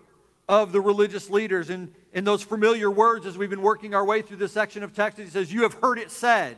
of 0.49 0.73
the 0.73 0.81
religious 0.81 1.31
leaders. 1.31 1.71
In, 1.71 1.93
in 2.13 2.25
those 2.25 2.43
familiar 2.43 2.91
words, 2.91 3.27
as 3.27 3.39
we've 3.39 3.51
been 3.51 3.63
working 3.63 3.95
our 3.95 4.05
way 4.05 4.23
through 4.23 4.39
this 4.39 4.53
section 4.53 4.83
of 4.83 4.93
text, 4.93 5.19
he 5.19 5.27
says, 5.27 5.53
You 5.53 5.63
have 5.63 5.75
heard 5.75 5.99
it 5.99 6.11
said. 6.11 6.57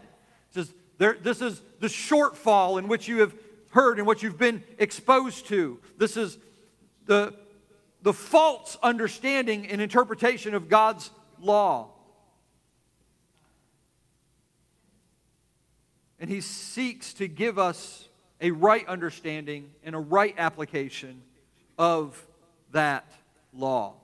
He 0.50 0.62
says, 0.62 0.72
this 0.98 1.40
is 1.40 1.62
the 1.80 1.86
shortfall 1.86 2.78
in 2.78 2.88
which 2.88 3.06
you 3.08 3.20
have 3.20 3.34
heard 3.70 3.98
and 3.98 4.06
what 4.06 4.22
you've 4.22 4.38
been 4.38 4.64
exposed 4.78 5.46
to. 5.46 5.78
This 5.96 6.16
is 6.16 6.38
the, 7.06 7.34
the 8.02 8.12
false 8.12 8.76
understanding 8.82 9.68
and 9.68 9.80
interpretation 9.80 10.54
of 10.54 10.68
God's 10.68 11.10
law. 11.40 11.90
And 16.20 16.28
he 16.28 16.40
seeks 16.40 17.12
to 17.14 17.28
give 17.28 17.58
us 17.58 18.08
a 18.40 18.50
right 18.50 18.86
understanding 18.86 19.70
and 19.84 19.94
a 19.94 19.98
right 19.98 20.34
application 20.38 21.22
of 21.78 22.20
that 22.72 23.10
law. 23.52 23.94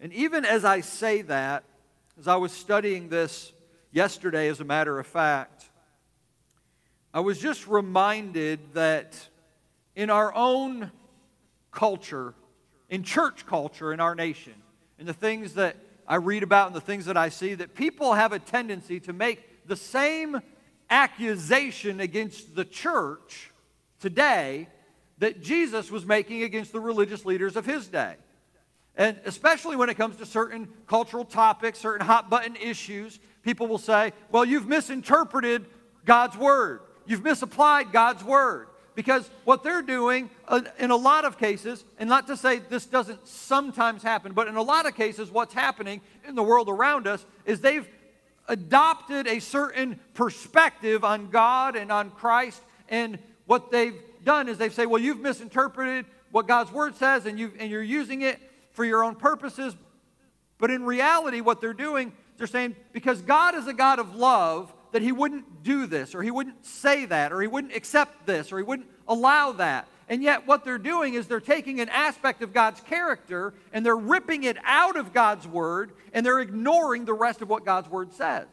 And 0.00 0.12
even 0.12 0.44
as 0.44 0.64
I 0.64 0.80
say 0.80 1.22
that, 1.22 1.64
as 2.18 2.28
I 2.28 2.36
was 2.36 2.52
studying 2.52 3.08
this 3.08 3.52
yesterday, 3.92 4.48
as 4.48 4.60
a 4.60 4.64
matter 4.64 4.98
of 4.98 5.06
fact, 5.06 5.70
I 7.12 7.20
was 7.20 7.38
just 7.38 7.66
reminded 7.66 8.60
that 8.74 9.28
in 9.94 10.10
our 10.10 10.34
own 10.34 10.90
culture, 11.70 12.34
in 12.88 13.02
church 13.02 13.46
culture 13.46 13.92
in 13.92 14.00
our 14.00 14.14
nation, 14.14 14.54
in 14.98 15.06
the 15.06 15.12
things 15.12 15.54
that 15.54 15.76
I 16.06 16.16
read 16.16 16.42
about 16.42 16.66
and 16.66 16.76
the 16.76 16.80
things 16.80 17.06
that 17.06 17.16
I 17.16 17.28
see, 17.28 17.54
that 17.54 17.74
people 17.74 18.14
have 18.14 18.32
a 18.32 18.38
tendency 18.38 19.00
to 19.00 19.12
make 19.12 19.53
the 19.66 19.76
same 19.76 20.40
accusation 20.90 22.00
against 22.00 22.54
the 22.54 22.64
church 22.64 23.50
today 24.00 24.68
that 25.18 25.42
Jesus 25.42 25.90
was 25.90 26.04
making 26.04 26.42
against 26.42 26.72
the 26.72 26.80
religious 26.80 27.24
leaders 27.24 27.56
of 27.56 27.64
his 27.64 27.86
day. 27.88 28.16
And 28.96 29.18
especially 29.24 29.76
when 29.76 29.88
it 29.88 29.96
comes 29.96 30.16
to 30.16 30.26
certain 30.26 30.68
cultural 30.86 31.24
topics, 31.24 31.78
certain 31.78 32.06
hot 32.06 32.30
button 32.30 32.56
issues, 32.56 33.18
people 33.42 33.66
will 33.66 33.78
say, 33.78 34.12
well, 34.30 34.44
you've 34.44 34.68
misinterpreted 34.68 35.66
God's 36.04 36.36
word. 36.36 36.80
You've 37.06 37.24
misapplied 37.24 37.92
God's 37.92 38.22
word. 38.22 38.68
Because 38.94 39.28
what 39.44 39.64
they're 39.64 39.82
doing 39.82 40.30
uh, 40.46 40.60
in 40.78 40.92
a 40.92 40.96
lot 40.96 41.24
of 41.24 41.36
cases, 41.36 41.84
and 41.98 42.08
not 42.08 42.28
to 42.28 42.36
say 42.36 42.60
this 42.60 42.86
doesn't 42.86 43.26
sometimes 43.26 44.04
happen, 44.04 44.32
but 44.32 44.46
in 44.46 44.54
a 44.54 44.62
lot 44.62 44.86
of 44.86 44.94
cases, 44.94 45.32
what's 45.32 45.52
happening 45.52 46.00
in 46.28 46.36
the 46.36 46.44
world 46.44 46.68
around 46.68 47.08
us 47.08 47.26
is 47.44 47.60
they've 47.60 47.88
adopted 48.48 49.26
a 49.26 49.40
certain 49.40 50.00
perspective 50.14 51.04
on 51.04 51.30
God 51.30 51.76
and 51.76 51.90
on 51.90 52.10
Christ. 52.10 52.62
And 52.88 53.18
what 53.46 53.70
they've 53.70 53.98
done 54.24 54.48
is 54.48 54.58
they've 54.58 54.72
said, 54.72 54.86
well, 54.86 55.00
you've 55.00 55.20
misinterpreted 55.20 56.06
what 56.30 56.48
God's 56.48 56.72
word 56.72 56.96
says, 56.96 57.26
and, 57.26 57.38
you 57.38 57.52
and 57.58 57.70
you're 57.70 57.82
using 57.82 58.22
it 58.22 58.38
for 58.72 58.84
your 58.84 59.04
own 59.04 59.14
purposes. 59.14 59.76
But 60.58 60.70
in 60.70 60.84
reality, 60.84 61.40
what 61.40 61.60
they're 61.60 61.72
doing 61.72 62.12
they're 62.36 62.46
saying 62.46 62.76
because 62.92 63.22
God 63.22 63.54
is 63.54 63.66
a 63.66 63.72
God 63.72 63.98
of 63.98 64.14
love, 64.14 64.72
that 64.92 65.02
He 65.02 65.12
wouldn't 65.12 65.62
do 65.62 65.86
this, 65.86 66.14
or 66.14 66.22
He 66.22 66.30
wouldn't 66.30 66.64
say 66.64 67.06
that, 67.06 67.32
or 67.32 67.40
He 67.40 67.48
wouldn't 67.48 67.74
accept 67.74 68.26
this, 68.26 68.52
or 68.52 68.58
He 68.58 68.64
wouldn't 68.64 68.88
allow 69.08 69.52
that. 69.52 69.88
And 70.08 70.22
yet, 70.22 70.46
what 70.46 70.64
they're 70.64 70.78
doing 70.78 71.14
is 71.14 71.26
they're 71.26 71.40
taking 71.40 71.80
an 71.80 71.88
aspect 71.88 72.42
of 72.42 72.52
God's 72.52 72.80
character 72.80 73.54
and 73.72 73.84
they're 73.84 73.96
ripping 73.96 74.44
it 74.44 74.56
out 74.64 74.96
of 74.96 75.12
God's 75.12 75.46
Word 75.46 75.92
and 76.12 76.24
they're 76.24 76.40
ignoring 76.40 77.04
the 77.04 77.14
rest 77.14 77.40
of 77.40 77.48
what 77.48 77.64
God's 77.64 77.88
Word 77.88 78.12
says. 78.12 78.46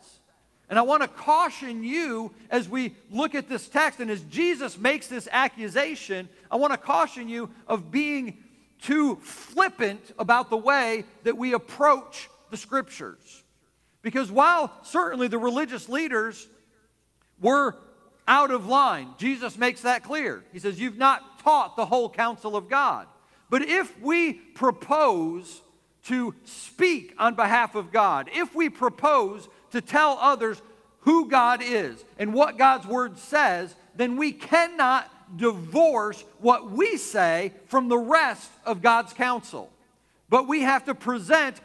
And 0.70 0.80
I 0.80 0.84
want 0.84 1.02
to 1.02 1.10
caution 1.10 1.84
you 1.84 2.32
as 2.50 2.70
we 2.70 2.96
look 3.12 3.36
at 3.36 3.50
this 3.50 3.68
text 3.68 4.00
and 4.00 4.10
as 4.10 4.22
Jesus 4.24 4.78
makes 4.78 5.08
this 5.08 5.28
accusation, 5.30 6.30
I 6.50 6.56
want 6.56 6.72
to 6.72 6.78
caution 6.78 7.28
you 7.28 7.50
of 7.68 7.92
being 7.92 8.38
too 8.82 9.18
flippant 9.18 10.02
about 10.18 10.50
the 10.50 10.56
way 10.56 11.04
that 11.24 11.38
we 11.38 11.54
approach 11.54 12.30
the 12.52 12.58
scriptures. 12.58 13.44
Because 14.02 14.32
while 14.32 14.72
certainly 14.84 15.28
the 15.28 15.38
religious 15.38 15.90
leaders 15.90 16.48
were 17.42 17.76
out 18.28 18.52
of 18.52 18.66
line, 18.66 19.10
Jesus 19.18 19.58
makes 19.58 19.82
that 19.82 20.04
clear. 20.04 20.44
He 20.54 20.60
says, 20.60 20.80
You've 20.80 20.98
not 20.98 21.31
taught 21.44 21.76
the 21.76 21.86
whole 21.86 22.10
counsel 22.10 22.56
of 22.56 22.70
God. 22.70 23.08
But 23.50 23.64
if 23.64 24.00
we 24.02 24.34
propose 24.34 25.62
to 26.06 26.34
speak 26.46 27.14
on 27.18 27.36
behalf 27.36 27.76
of 27.76 27.92
God, 27.92 28.30
if 28.34 28.56
we 28.56 28.70
propose 28.70 29.48
to 29.72 29.82
tell 29.82 30.18
others 30.20 30.62
who 31.02 31.28
God 31.28 31.62
is 31.62 32.04
and 32.18 32.34
what 32.34 32.58
God's 32.58 32.88
word 32.88 33.18
says, 33.18 33.76
then 33.96 34.18
we 34.18 34.32
cannot 34.32 35.10
divorce 35.38 36.24
what 36.40 36.72
we 36.72 36.98
say 36.98 37.54
from 37.68 37.88
the 37.88 37.98
rest 37.98 38.50
of 38.66 38.82
God's 38.82 39.14
counsel. 39.14 39.70
But 40.30 40.48
we 40.48 40.62
have 40.62 40.86
to 40.86 40.96
present 40.96 41.60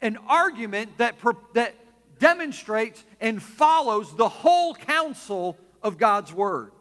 an 0.00 0.18
argument 0.28 0.98
that, 0.98 1.16
that 1.54 1.74
demonstrates 2.18 3.02
and 3.20 3.42
follows 3.42 4.14
the 4.16 4.28
whole 4.28 4.74
counsel 4.74 5.56
of 5.82 5.98
God's 5.98 6.32
word. 6.32 6.72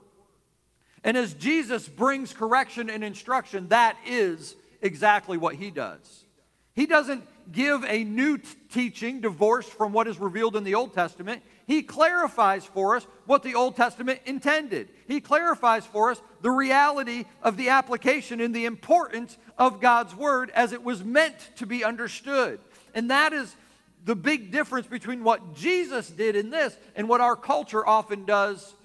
And 1.07 1.15
as 1.15 1.33
Jesus 1.33 1.87
brings 1.87 2.33
correction 2.33 2.89
and 2.89 3.01
instruction, 3.01 3.69
that 3.69 3.97
is 4.05 4.57
exactly 4.81 5.37
what 5.37 5.55
he 5.55 5.71
does. 5.71 6.25
He 6.73 6.85
doesn't 6.85 7.25
give 7.49 7.85
a 7.85 8.03
new 8.03 8.39
t- 8.39 8.49
teaching 8.73 9.21
divorced 9.21 9.69
from 9.69 9.93
what 9.93 10.09
is 10.09 10.19
revealed 10.19 10.57
in 10.57 10.65
the 10.65 10.75
Old 10.75 10.93
Testament. 10.93 11.43
He 11.65 11.81
clarifies 11.81 12.65
for 12.65 12.97
us 12.97 13.07
what 13.25 13.41
the 13.41 13.55
Old 13.55 13.77
Testament 13.77 14.19
intended. 14.25 14.89
He 15.07 15.21
clarifies 15.21 15.85
for 15.85 16.11
us 16.11 16.21
the 16.41 16.51
reality 16.51 17.23
of 17.41 17.55
the 17.55 17.69
application 17.69 18.41
and 18.41 18.53
the 18.53 18.65
importance 18.65 19.37
of 19.57 19.79
God's 19.79 20.13
Word 20.13 20.49
as 20.49 20.73
it 20.73 20.83
was 20.83 21.05
meant 21.05 21.37
to 21.55 21.65
be 21.65 21.85
understood. 21.85 22.59
And 22.93 23.11
that 23.11 23.31
is 23.31 23.55
the 24.03 24.13
big 24.13 24.51
difference 24.51 24.87
between 24.87 25.23
what 25.23 25.55
Jesus 25.55 26.09
did 26.09 26.35
in 26.35 26.49
this 26.49 26.77
and 26.97 27.07
what 27.07 27.21
our 27.21 27.37
culture 27.37 27.87
often 27.87 28.25
does 28.25 28.75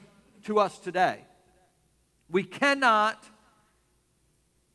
to 0.45 0.61
us 0.61 0.79
today. 0.79 1.25
We 2.33 2.43
cannot 2.43 3.23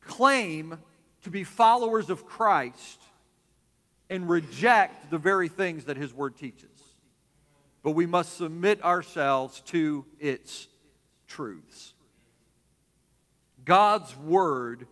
claim 0.00 0.78
to 1.24 1.30
be 1.30 1.42
followers 1.42 2.08
of 2.08 2.24
Christ 2.24 3.02
and 4.08 4.28
reject 4.30 5.10
the 5.10 5.18
very 5.18 5.48
things 5.48 5.84
that 5.86 5.96
His 5.96 6.14
Word 6.14 6.36
teaches. 6.36 6.70
But 7.82 7.90
we 7.90 8.06
must 8.06 8.36
submit 8.38 8.82
ourselves 8.84 9.60
to 9.66 10.06
its 10.20 10.68
truths. 11.26 11.94
God's 13.64 14.16
Word 14.16 14.86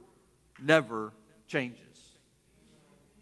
never 0.61 1.13
changes 1.47 1.81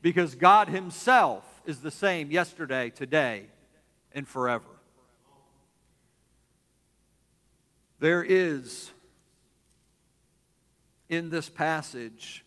because 0.01 0.35
God 0.35 0.69
Himself 0.69 1.45
is 1.67 1.81
the 1.81 1.91
same 1.91 2.31
yesterday, 2.31 2.89
today, 2.89 3.45
and 4.13 4.27
forever. 4.27 4.65
There 8.01 8.25
is 8.25 8.91
in 11.09 11.31
this 11.31 11.49
passage 11.49 12.45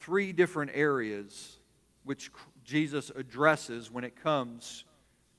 three 0.00 0.32
different 0.32 0.70
areas 0.74 1.58
which 2.04 2.30
Jesus 2.64 3.10
addresses 3.14 3.90
when 3.90 4.04
it 4.04 4.22
comes 4.22 4.84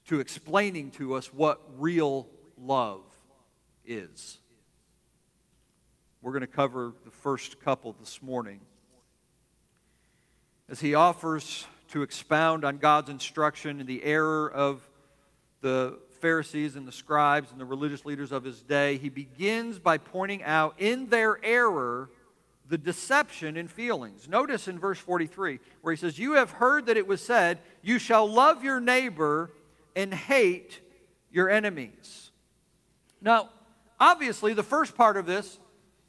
to 0.07 0.19
explaining 0.19 0.91
to 0.91 1.13
us 1.13 1.33
what 1.33 1.61
real 1.77 2.27
love 2.57 3.01
is. 3.85 4.39
We're 6.21 6.31
going 6.31 6.41
to 6.41 6.47
cover 6.47 6.93
the 7.05 7.11
first 7.11 7.61
couple 7.61 7.95
this 7.99 8.21
morning. 8.21 8.59
As 10.69 10.81
he 10.81 10.95
offers 10.95 11.65
to 11.91 12.01
expound 12.01 12.65
on 12.65 12.77
God's 12.77 13.09
instruction 13.09 13.79
and 13.79 13.87
the 13.87 14.03
error 14.03 14.51
of 14.51 14.85
the 15.61 15.99
Pharisees 16.17 16.75
and 16.75 16.87
the 16.87 16.91
scribes 16.91 17.51
and 17.51 17.59
the 17.59 17.65
religious 17.65 18.05
leaders 18.05 18.31
of 18.31 18.43
his 18.43 18.61
day, 18.61 18.97
he 18.97 19.09
begins 19.09 19.79
by 19.79 19.97
pointing 19.97 20.43
out 20.43 20.75
in 20.77 21.07
their 21.07 21.43
error 21.43 22.09
the 22.69 22.77
deception 22.77 23.57
in 23.57 23.67
feelings. 23.67 24.27
Notice 24.27 24.67
in 24.67 24.77
verse 24.79 24.99
43 24.99 25.59
where 25.81 25.93
he 25.93 25.99
says, 25.99 26.19
You 26.19 26.33
have 26.33 26.51
heard 26.51 26.87
that 26.87 26.97
it 26.97 27.07
was 27.07 27.23
said, 27.23 27.59
You 27.81 27.99
shall 27.99 28.29
love 28.29 28.63
your 28.63 28.79
neighbor 28.79 29.51
and 29.95 30.13
hate 30.13 30.79
your 31.31 31.49
enemies. 31.49 32.31
Now, 33.21 33.49
obviously, 33.99 34.53
the 34.53 34.63
first 34.63 34.95
part 34.95 35.17
of 35.17 35.25
this 35.25 35.59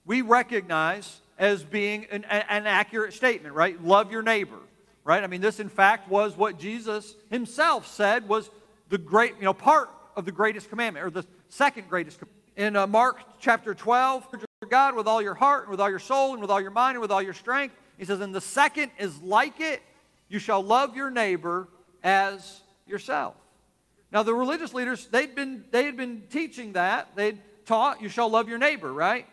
we 0.04 0.22
recognize 0.22 1.20
as 1.38 1.62
being 1.62 2.06
an, 2.10 2.24
an 2.24 2.66
accurate 2.66 3.12
statement, 3.12 3.54
right? 3.54 3.82
Love 3.84 4.10
your 4.10 4.22
neighbor, 4.22 4.58
right? 5.04 5.22
I 5.22 5.26
mean, 5.26 5.40
this 5.40 5.60
in 5.60 5.68
fact 5.68 6.08
was 6.08 6.36
what 6.36 6.58
Jesus 6.58 7.14
himself 7.30 7.86
said 7.86 8.28
was 8.28 8.50
the 8.88 8.98
great, 8.98 9.36
you 9.36 9.44
know, 9.44 9.52
part 9.52 9.90
of 10.18 10.24
the 10.24 10.32
greatest 10.32 10.68
commandment, 10.68 11.06
or 11.06 11.10
the 11.10 11.24
second 11.48 11.88
greatest 11.88 12.18
commandment. 12.18 12.44
In 12.56 12.74
uh, 12.74 12.88
Mark 12.88 13.20
chapter 13.38 13.72
12, 13.72 14.26
God 14.68 14.96
with 14.96 15.06
all 15.06 15.22
your 15.22 15.36
heart, 15.36 15.62
and 15.62 15.70
with 15.70 15.80
all 15.80 15.88
your 15.88 16.00
soul, 16.00 16.32
and 16.32 16.42
with 16.42 16.50
all 16.50 16.60
your 16.60 16.72
mind, 16.72 16.96
and 16.96 17.00
with 17.00 17.12
all 17.12 17.22
your 17.22 17.32
strength. 17.32 17.76
He 17.98 18.04
says, 18.04 18.20
and 18.20 18.34
the 18.34 18.40
second 18.40 18.90
is 18.98 19.22
like 19.22 19.60
it 19.60 19.80
you 20.28 20.40
shall 20.40 20.60
love 20.60 20.96
your 20.96 21.08
neighbor 21.08 21.68
as 22.02 22.60
yourself. 22.84 23.34
Now, 24.10 24.24
the 24.24 24.34
religious 24.34 24.74
leaders, 24.74 25.06
they'd 25.06 25.36
been, 25.36 25.64
they 25.70 25.84
had 25.84 25.96
been 25.96 26.24
teaching 26.30 26.72
that. 26.72 27.14
They'd 27.14 27.38
taught, 27.64 28.02
you 28.02 28.08
shall 28.08 28.28
love 28.28 28.48
your 28.48 28.58
neighbor, 28.58 28.92
right? 28.92 29.26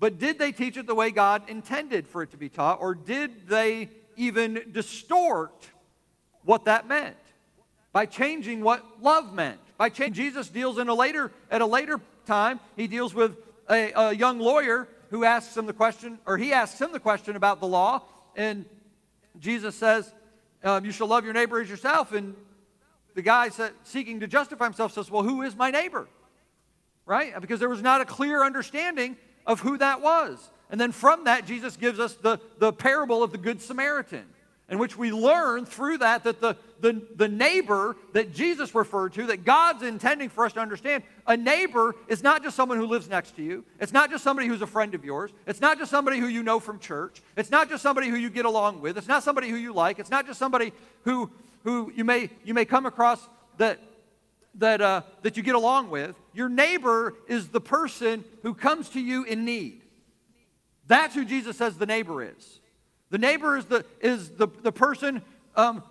But 0.00 0.18
did 0.18 0.38
they 0.38 0.50
teach 0.50 0.78
it 0.78 0.86
the 0.86 0.94
way 0.94 1.10
God 1.10 1.42
intended 1.50 2.08
for 2.08 2.22
it 2.22 2.30
to 2.30 2.38
be 2.38 2.48
taught, 2.48 2.80
or 2.80 2.94
did 2.94 3.48
they 3.48 3.90
even 4.16 4.70
distort 4.72 5.68
what 6.42 6.64
that 6.64 6.88
meant? 6.88 7.16
By 7.92 8.06
changing 8.06 8.62
what 8.62 8.84
love 9.02 9.32
meant. 9.32 9.60
By 9.76 9.88
changing, 9.88 10.24
Jesus 10.24 10.48
deals 10.48 10.78
in 10.78 10.88
a 10.88 10.94
later, 10.94 11.32
at 11.50 11.60
a 11.60 11.66
later 11.66 12.00
time, 12.26 12.60
he 12.76 12.86
deals 12.86 13.14
with 13.14 13.36
a, 13.70 13.92
a 13.94 14.12
young 14.14 14.38
lawyer 14.38 14.88
who 15.10 15.24
asks 15.24 15.56
him 15.56 15.66
the 15.66 15.72
question, 15.72 16.18
or 16.26 16.36
he 16.36 16.52
asks 16.52 16.80
him 16.80 16.92
the 16.92 17.00
question 17.00 17.36
about 17.36 17.60
the 17.60 17.66
law, 17.66 18.02
and 18.36 18.66
Jesus 19.38 19.74
says, 19.74 20.12
um, 20.62 20.84
You 20.84 20.92
shall 20.92 21.06
love 21.06 21.24
your 21.24 21.34
neighbor 21.34 21.60
as 21.60 21.68
yourself. 21.70 22.12
And 22.12 22.34
the 23.14 23.22
guy 23.22 23.48
said, 23.48 23.72
seeking 23.84 24.20
to 24.20 24.26
justify 24.26 24.64
himself 24.64 24.92
says, 24.92 25.10
Well, 25.10 25.22
who 25.22 25.42
is 25.42 25.56
my 25.56 25.70
neighbor? 25.70 26.08
Right? 27.06 27.38
Because 27.40 27.58
there 27.58 27.68
was 27.68 27.82
not 27.82 28.00
a 28.00 28.04
clear 28.04 28.44
understanding 28.44 29.16
of 29.46 29.60
who 29.60 29.78
that 29.78 30.02
was. 30.02 30.50
And 30.70 30.80
then 30.80 30.92
from 30.92 31.24
that, 31.24 31.46
Jesus 31.46 31.76
gives 31.76 31.98
us 31.98 32.14
the, 32.14 32.38
the 32.58 32.72
parable 32.72 33.22
of 33.22 33.32
the 33.32 33.38
Good 33.38 33.62
Samaritan 33.62 34.26
in 34.68 34.78
which 34.78 34.98
we 34.98 35.10
learn 35.10 35.64
through 35.64 35.98
that 35.98 36.24
that 36.24 36.40
the, 36.40 36.56
the, 36.80 37.02
the 37.16 37.28
neighbor 37.28 37.96
that 38.12 38.34
Jesus 38.34 38.74
referred 38.74 39.14
to, 39.14 39.26
that 39.28 39.44
God's 39.44 39.82
intending 39.82 40.28
for 40.28 40.44
us 40.44 40.52
to 40.52 40.60
understand, 40.60 41.04
a 41.26 41.36
neighbor 41.36 41.94
is 42.06 42.22
not 42.22 42.42
just 42.42 42.54
someone 42.54 42.76
who 42.76 42.86
lives 42.86 43.08
next 43.08 43.36
to 43.36 43.42
you. 43.42 43.64
It's 43.80 43.92
not 43.92 44.10
just 44.10 44.22
somebody 44.22 44.46
who's 44.46 44.60
a 44.60 44.66
friend 44.66 44.94
of 44.94 45.04
yours. 45.04 45.30
It's 45.46 45.60
not 45.60 45.78
just 45.78 45.90
somebody 45.90 46.18
who 46.18 46.26
you 46.26 46.42
know 46.42 46.60
from 46.60 46.78
church. 46.78 47.22
It's 47.36 47.50
not 47.50 47.70
just 47.70 47.82
somebody 47.82 48.08
who 48.08 48.16
you 48.16 48.28
get 48.28 48.44
along 48.44 48.82
with. 48.82 48.98
It's 48.98 49.08
not 49.08 49.22
somebody 49.22 49.48
who 49.48 49.56
you 49.56 49.72
like. 49.72 49.98
It's 49.98 50.10
not 50.10 50.26
just 50.26 50.38
somebody 50.38 50.72
who, 51.04 51.30
who 51.64 51.90
you, 51.96 52.04
may, 52.04 52.28
you 52.44 52.52
may 52.52 52.66
come 52.66 52.84
across 52.84 53.26
that, 53.56 53.78
that, 54.56 54.82
uh, 54.82 55.02
that 55.22 55.38
you 55.38 55.42
get 55.42 55.54
along 55.54 55.88
with. 55.88 56.14
Your 56.34 56.50
neighbor 56.50 57.14
is 57.26 57.48
the 57.48 57.60
person 57.60 58.22
who 58.42 58.52
comes 58.52 58.90
to 58.90 59.00
you 59.00 59.24
in 59.24 59.46
need. 59.46 59.82
That's 60.86 61.14
who 61.14 61.24
Jesus 61.24 61.56
says 61.56 61.78
the 61.78 61.86
neighbor 61.86 62.22
is. 62.22 62.57
The 63.10 63.18
neighbor 63.18 63.56
is 63.56 63.64
the, 63.66 63.84
is 64.00 64.30
the, 64.30 64.48
the 64.62 64.72
person 64.72 65.22
um, 65.56 65.82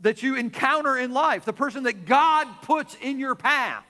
that 0.00 0.22
you 0.22 0.36
encounter 0.36 0.96
in 0.96 1.12
life, 1.12 1.44
the 1.44 1.52
person 1.52 1.84
that 1.84 2.06
God 2.06 2.48
puts 2.62 2.96
in 3.00 3.18
your 3.18 3.34
path. 3.34 3.84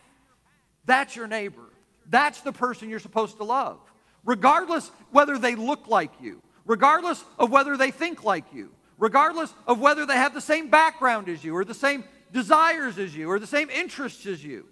That's 0.84 1.14
your 1.14 1.26
neighbor. 1.26 1.62
That's 2.08 2.40
the 2.40 2.52
person 2.52 2.90
you're 2.90 2.98
supposed 2.98 3.36
to 3.38 3.44
love, 3.44 3.78
regardless 4.24 4.90
whether 5.10 5.38
they 5.38 5.54
look 5.54 5.86
like 5.86 6.12
you, 6.20 6.42
regardless 6.66 7.24
of 7.38 7.50
whether 7.50 7.76
they 7.76 7.90
think 7.90 8.24
like 8.24 8.44
you, 8.52 8.70
regardless 8.98 9.54
of 9.66 9.80
whether 9.80 10.04
they 10.04 10.16
have 10.16 10.34
the 10.34 10.40
same 10.40 10.68
background 10.68 11.28
as 11.28 11.44
you, 11.44 11.56
or 11.56 11.64
the 11.64 11.74
same 11.74 12.04
desires 12.32 12.98
as 12.98 13.14
you, 13.14 13.30
or 13.30 13.38
the 13.38 13.46
same 13.46 13.70
interests 13.70 14.26
as 14.26 14.44
you. 14.44 14.66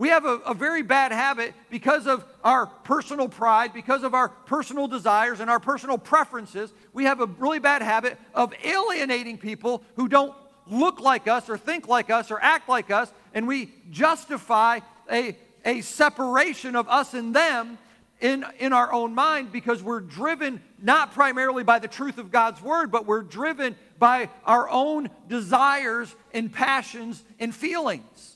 We 0.00 0.08
have 0.08 0.24
a, 0.24 0.36
a, 0.46 0.54
very 0.54 0.80
bad 0.80 1.12
habit 1.12 1.52
because 1.68 2.06
of 2.06 2.24
our 2.42 2.64
personal 2.64 3.28
pride, 3.28 3.74
because 3.74 4.02
of 4.02 4.14
our 4.14 4.30
personal 4.30 4.88
desires 4.88 5.40
and 5.40 5.50
our 5.50 5.60
personal 5.60 5.98
preferences. 5.98 6.72
We 6.94 7.04
have 7.04 7.20
a 7.20 7.26
really 7.26 7.58
bad 7.58 7.82
habit 7.82 8.16
of 8.34 8.54
alienating 8.64 9.36
people 9.36 9.82
who 9.96 10.08
don't 10.08 10.34
look 10.66 11.00
like 11.00 11.28
us 11.28 11.50
or 11.50 11.58
think 11.58 11.86
like 11.86 12.08
us 12.08 12.30
or 12.30 12.40
act 12.40 12.66
like 12.66 12.90
us, 12.90 13.12
and 13.34 13.46
we 13.46 13.74
justify 13.90 14.80
a, 15.12 15.36
a 15.66 15.82
separation 15.82 16.76
of 16.76 16.88
us 16.88 17.12
and 17.12 17.36
them 17.36 17.76
in, 18.22 18.46
in 18.58 18.72
our 18.72 18.90
own 18.90 19.14
mind 19.14 19.52
because 19.52 19.82
we're 19.82 20.00
driven 20.00 20.62
not 20.80 21.12
primarily 21.12 21.62
by 21.62 21.78
the 21.78 21.88
truth 21.88 22.16
of 22.16 22.30
God's 22.30 22.62
word, 22.62 22.90
but 22.90 23.04
we're 23.04 23.20
driven 23.20 23.76
by 23.98 24.30
our 24.46 24.66
own 24.70 25.10
desires 25.28 26.16
and 26.32 26.50
passions 26.50 27.22
and 27.38 27.54
feelings. 27.54 28.29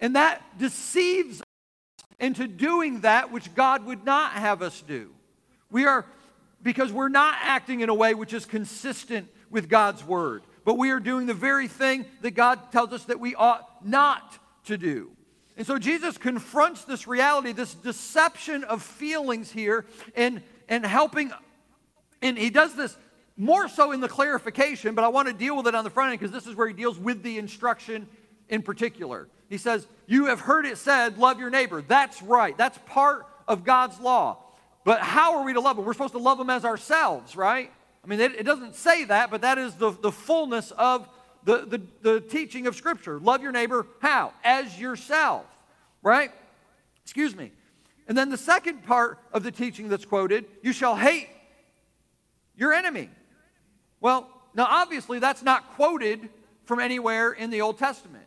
And 0.00 0.16
that 0.16 0.42
deceives 0.58 1.40
us 1.40 1.46
into 2.18 2.48
doing 2.48 3.00
that 3.00 3.30
which 3.30 3.54
God 3.54 3.84
would 3.86 4.04
not 4.04 4.32
have 4.32 4.62
us 4.62 4.82
do. 4.82 5.10
We 5.70 5.86
are, 5.86 6.06
because 6.62 6.92
we're 6.92 7.08
not 7.08 7.36
acting 7.42 7.80
in 7.80 7.88
a 7.88 7.94
way 7.94 8.14
which 8.14 8.32
is 8.32 8.46
consistent 8.46 9.28
with 9.50 9.68
God's 9.68 10.04
word, 10.04 10.42
but 10.64 10.78
we 10.78 10.90
are 10.90 11.00
doing 11.00 11.26
the 11.26 11.34
very 11.34 11.68
thing 11.68 12.06
that 12.22 12.32
God 12.32 12.72
tells 12.72 12.92
us 12.92 13.04
that 13.04 13.20
we 13.20 13.34
ought 13.34 13.84
not 13.86 14.38
to 14.64 14.78
do. 14.78 15.10
And 15.56 15.66
so 15.66 15.78
Jesus 15.78 16.16
confronts 16.16 16.84
this 16.84 17.06
reality, 17.06 17.52
this 17.52 17.74
deception 17.74 18.64
of 18.64 18.82
feelings 18.82 19.50
here, 19.50 19.84
and, 20.14 20.42
and 20.68 20.86
helping, 20.86 21.32
and 22.22 22.38
he 22.38 22.50
does 22.50 22.74
this 22.74 22.96
more 23.36 23.68
so 23.68 23.92
in 23.92 24.00
the 24.00 24.08
clarification, 24.08 24.94
but 24.94 25.04
I 25.04 25.08
want 25.08 25.28
to 25.28 25.34
deal 25.34 25.56
with 25.56 25.66
it 25.66 25.74
on 25.74 25.84
the 25.84 25.90
front 25.90 26.12
end 26.12 26.20
because 26.20 26.32
this 26.32 26.46
is 26.46 26.54
where 26.54 26.68
he 26.68 26.74
deals 26.74 26.98
with 26.98 27.22
the 27.22 27.38
instruction 27.38 28.08
in 28.48 28.62
particular. 28.62 29.28
He 29.50 29.58
says, 29.58 29.86
You 30.06 30.26
have 30.26 30.40
heard 30.40 30.64
it 30.64 30.78
said, 30.78 31.18
love 31.18 31.38
your 31.38 31.50
neighbor. 31.50 31.82
That's 31.82 32.22
right. 32.22 32.56
That's 32.56 32.78
part 32.86 33.26
of 33.46 33.64
God's 33.64 34.00
law. 34.00 34.38
But 34.84 35.00
how 35.00 35.38
are 35.38 35.44
we 35.44 35.52
to 35.52 35.60
love 35.60 35.76
them? 35.76 35.84
We're 35.84 35.92
supposed 35.92 36.14
to 36.14 36.18
love 36.18 36.38
them 36.38 36.48
as 36.48 36.64
ourselves, 36.64 37.36
right? 37.36 37.70
I 38.02 38.06
mean, 38.06 38.20
it, 38.20 38.32
it 38.36 38.42
doesn't 38.44 38.76
say 38.76 39.04
that, 39.04 39.30
but 39.30 39.42
that 39.42 39.58
is 39.58 39.74
the, 39.74 39.90
the 39.90 40.12
fullness 40.12 40.70
of 40.70 41.06
the, 41.44 41.66
the, 41.66 41.82
the 42.00 42.20
teaching 42.20 42.66
of 42.66 42.76
Scripture. 42.76 43.18
Love 43.18 43.42
your 43.42 43.52
neighbor 43.52 43.86
how? 44.00 44.32
As 44.42 44.78
yourself, 44.78 45.44
right? 46.02 46.30
Excuse 47.02 47.36
me. 47.36 47.52
And 48.08 48.16
then 48.16 48.30
the 48.30 48.38
second 48.38 48.84
part 48.84 49.18
of 49.32 49.42
the 49.42 49.50
teaching 49.50 49.88
that's 49.88 50.04
quoted 50.04 50.46
you 50.62 50.72
shall 50.72 50.96
hate 50.96 51.28
your 52.56 52.72
enemy. 52.72 53.10
Well, 54.00 54.28
now 54.54 54.66
obviously 54.68 55.18
that's 55.18 55.42
not 55.42 55.72
quoted 55.74 56.28
from 56.64 56.78
anywhere 56.78 57.32
in 57.32 57.50
the 57.50 57.60
Old 57.60 57.78
Testament. 57.78 58.19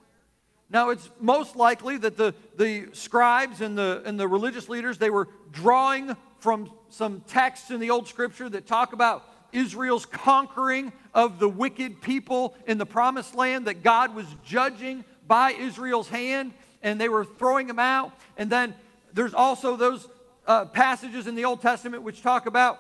Now 0.74 0.90
it's 0.90 1.08
most 1.20 1.56
likely 1.56 1.98
that 1.98 2.18
the, 2.18 2.34
the 2.58 2.88
scribes 2.94 3.62
and 3.62 3.78
the, 3.78 4.02
and 4.06 4.20
the 4.20 4.28
religious 4.28 4.68
leaders, 4.68 4.98
they 4.98 5.12
were 5.12 5.28
drawing 5.52 6.18
from 6.40 6.72
some 6.90 7.22
texts 7.28 7.70
in 7.70 7.80
the 7.80 7.92
Old 7.92 8.08
Scripture 8.08 8.50
that 8.50 8.66
talk 8.66 8.92
about 8.92 9.24
Israel's 9.52 10.08
conquering 10.08 10.92
of 11.14 11.38
the 11.38 11.48
wicked 11.48 12.02
people 12.02 12.56
in 12.66 12.80
the 12.80 12.88
promised 12.88 13.36
land 13.36 13.68
that 13.68 13.84
God 13.84 14.16
was 14.16 14.26
judging 14.44 15.06
by 15.28 15.52
Israel's 15.52 16.10
hand, 16.10 16.54
and 16.82 17.00
they 17.00 17.08
were 17.08 17.24
throwing 17.24 17.68
them 17.68 17.80
out. 17.80 18.12
And 18.36 18.50
then 18.50 18.74
there's 19.14 19.36
also 19.36 19.76
those 19.76 20.08
uh, 20.48 20.66
passages 20.66 21.28
in 21.28 21.36
the 21.36 21.46
Old 21.46 21.62
Testament 21.62 22.02
which 22.02 22.24
talk 22.24 22.48
about 22.48 22.80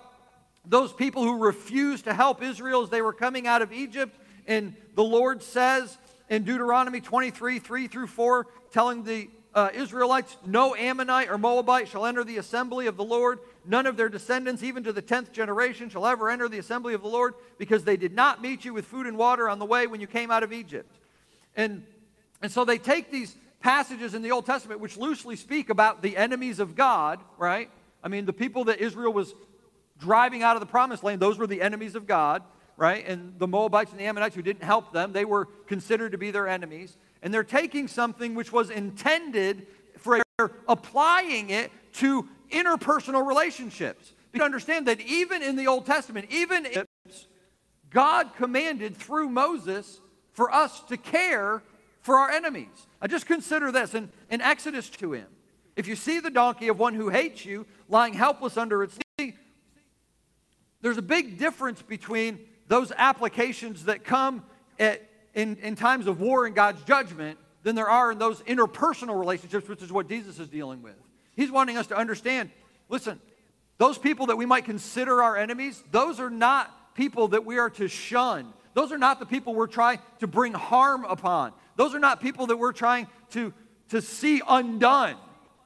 those 0.65 0.91
people 0.91 1.23
who 1.23 1.37
refused 1.37 2.05
to 2.05 2.13
help 2.13 2.41
Israel 2.41 2.81
as 2.81 2.89
they 2.89 3.03
were 3.03 3.13
coming 3.13 3.45
out 3.45 3.61
of 3.61 3.71
Egypt. 3.71 4.17
And 4.47 4.75
the 4.95 5.03
Lord 5.03 5.43
says 5.43 5.97
in 6.33 6.43
Deuteronomy 6.43 6.99
23 6.99 7.59
3 7.59 7.87
through 7.87 8.07
4, 8.07 8.47
telling 8.71 9.03
the 9.03 9.29
uh, 9.53 9.69
Israelites, 9.71 10.35
No 10.47 10.73
Ammonite 10.73 11.29
or 11.29 11.37
Moabite 11.37 11.87
shall 11.87 12.07
enter 12.07 12.23
the 12.23 12.37
assembly 12.37 12.87
of 12.87 12.97
the 12.97 13.03
Lord. 13.03 13.37
None 13.65 13.85
of 13.85 13.97
their 13.97 14.09
descendants, 14.09 14.63
even 14.63 14.83
to 14.83 14.91
the 14.91 15.01
tenth 15.01 15.31
generation, 15.31 15.89
shall 15.89 16.07
ever 16.07 16.31
enter 16.31 16.49
the 16.49 16.57
assembly 16.57 16.95
of 16.95 17.03
the 17.03 17.07
Lord, 17.07 17.35
because 17.59 17.83
they 17.83 17.97
did 17.97 18.13
not 18.13 18.41
meet 18.41 18.65
you 18.65 18.73
with 18.73 18.85
food 18.85 19.05
and 19.05 19.15
water 19.15 19.47
on 19.47 19.59
the 19.59 19.65
way 19.65 19.85
when 19.85 20.01
you 20.01 20.07
came 20.07 20.31
out 20.31 20.41
of 20.41 20.51
Egypt. 20.51 20.91
And, 21.55 21.85
and 22.41 22.51
so 22.51 22.65
they 22.65 22.79
take 22.79 23.11
these 23.11 23.35
passages 23.59 24.15
in 24.15 24.23
the 24.23 24.31
Old 24.31 24.47
Testament 24.47 24.79
which 24.79 24.97
loosely 24.97 25.35
speak 25.35 25.69
about 25.69 26.01
the 26.01 26.17
enemies 26.17 26.59
of 26.59 26.75
God, 26.75 27.19
right? 27.37 27.69
I 28.03 28.07
mean, 28.07 28.25
the 28.25 28.33
people 28.33 28.63
that 28.65 28.81
Israel 28.81 29.13
was 29.13 29.35
driving 29.99 30.41
out 30.41 30.55
of 30.55 30.61
the 30.61 30.65
promised 30.65 31.03
land, 31.03 31.21
those 31.21 31.37
were 31.37 31.47
the 31.47 31.61
enemies 31.61 31.93
of 31.93 32.07
God, 32.07 32.41
right? 32.77 33.05
And 33.07 33.37
the 33.37 33.47
Moabites 33.47 33.91
and 33.91 33.99
the 33.99 34.05
Ammonites 34.05 34.35
who 34.35 34.41
didn't 34.41 34.63
help 34.63 34.91
them, 34.91 35.13
they 35.13 35.25
were 35.25 35.45
considered 35.67 36.11
to 36.13 36.17
be 36.17 36.31
their 36.31 36.47
enemies. 36.47 36.97
And 37.21 37.33
they're 37.33 37.43
taking 37.43 37.87
something 37.87 38.35
which 38.35 38.51
was 38.51 38.69
intended 38.69 39.67
for 39.97 40.21
applying 40.67 41.49
it 41.49 41.71
to 41.93 42.27
interpersonal 42.51 43.25
relationships. 43.25 44.13
You 44.33 44.41
understand 44.41 44.87
that 44.87 44.99
even 45.01 45.43
in 45.43 45.55
the 45.55 45.67
Old 45.67 45.85
Testament, 45.85 46.27
even 46.31 46.65
if 46.65 46.85
God 47.91 48.35
commanded 48.35 48.97
through 48.97 49.29
Moses 49.29 50.01
for 50.31 50.51
us 50.51 50.81
to 50.85 50.97
care 50.97 51.61
for 52.01 52.17
our 52.17 52.31
enemies. 52.31 52.87
I 52.99 53.07
just 53.07 53.27
consider 53.27 53.71
this 53.71 53.93
in, 53.93 54.09
in 54.29 54.41
Exodus 54.41 54.89
to 54.89 55.13
him. 55.13 55.27
If 55.75 55.87
you 55.87 55.95
see 55.95 56.19
the 56.19 56.31
donkey 56.31 56.67
of 56.67 56.79
one 56.79 56.95
who 56.95 57.09
hates 57.09 57.45
you 57.45 57.65
lying 57.87 58.13
helpless 58.13 58.57
under 58.57 58.83
its 58.83 58.97
knee, 59.17 59.35
there's 60.81 60.97
a 60.97 61.03
big 61.03 61.37
difference 61.37 61.81
between 61.81 62.39
those 62.67 62.91
applications 62.95 63.85
that 63.85 64.03
come 64.03 64.43
at 64.79 65.01
in, 65.33 65.57
in 65.57 65.75
times 65.75 66.07
of 66.07 66.19
war 66.19 66.45
and 66.45 66.55
God's 66.55 66.83
judgment 66.83 67.39
than 67.63 67.75
there 67.75 67.89
are 67.89 68.11
in 68.11 68.19
those 68.19 68.41
interpersonal 68.41 69.19
relationships, 69.19 69.67
which 69.67 69.81
is 69.81 69.91
what 69.91 70.07
Jesus 70.07 70.39
is 70.39 70.47
dealing 70.47 70.81
with. 70.81 70.95
He's 71.35 71.51
wanting 71.51 71.77
us 71.77 71.87
to 71.87 71.97
understand 71.97 72.51
listen, 72.89 73.19
those 73.77 73.97
people 73.97 74.27
that 74.27 74.35
we 74.35 74.45
might 74.45 74.65
consider 74.65 75.23
our 75.23 75.35
enemies, 75.35 75.83
those 75.91 76.19
are 76.19 76.29
not 76.29 76.95
people 76.95 77.29
that 77.29 77.45
we 77.45 77.57
are 77.57 77.71
to 77.71 77.87
shun. 77.87 78.53
Those 78.75 78.91
are 78.91 78.97
not 78.97 79.19
the 79.19 79.25
people 79.25 79.55
we're 79.55 79.67
trying 79.67 79.99
to 80.19 80.27
bring 80.27 80.53
harm 80.53 81.05
upon. 81.05 81.53
Those 81.75 81.95
are 81.95 81.99
not 81.99 82.21
people 82.21 82.47
that 82.47 82.57
we're 82.57 82.73
trying 82.73 83.07
to, 83.31 83.53
to 83.89 84.01
see 84.01 84.41
undone. 84.47 85.15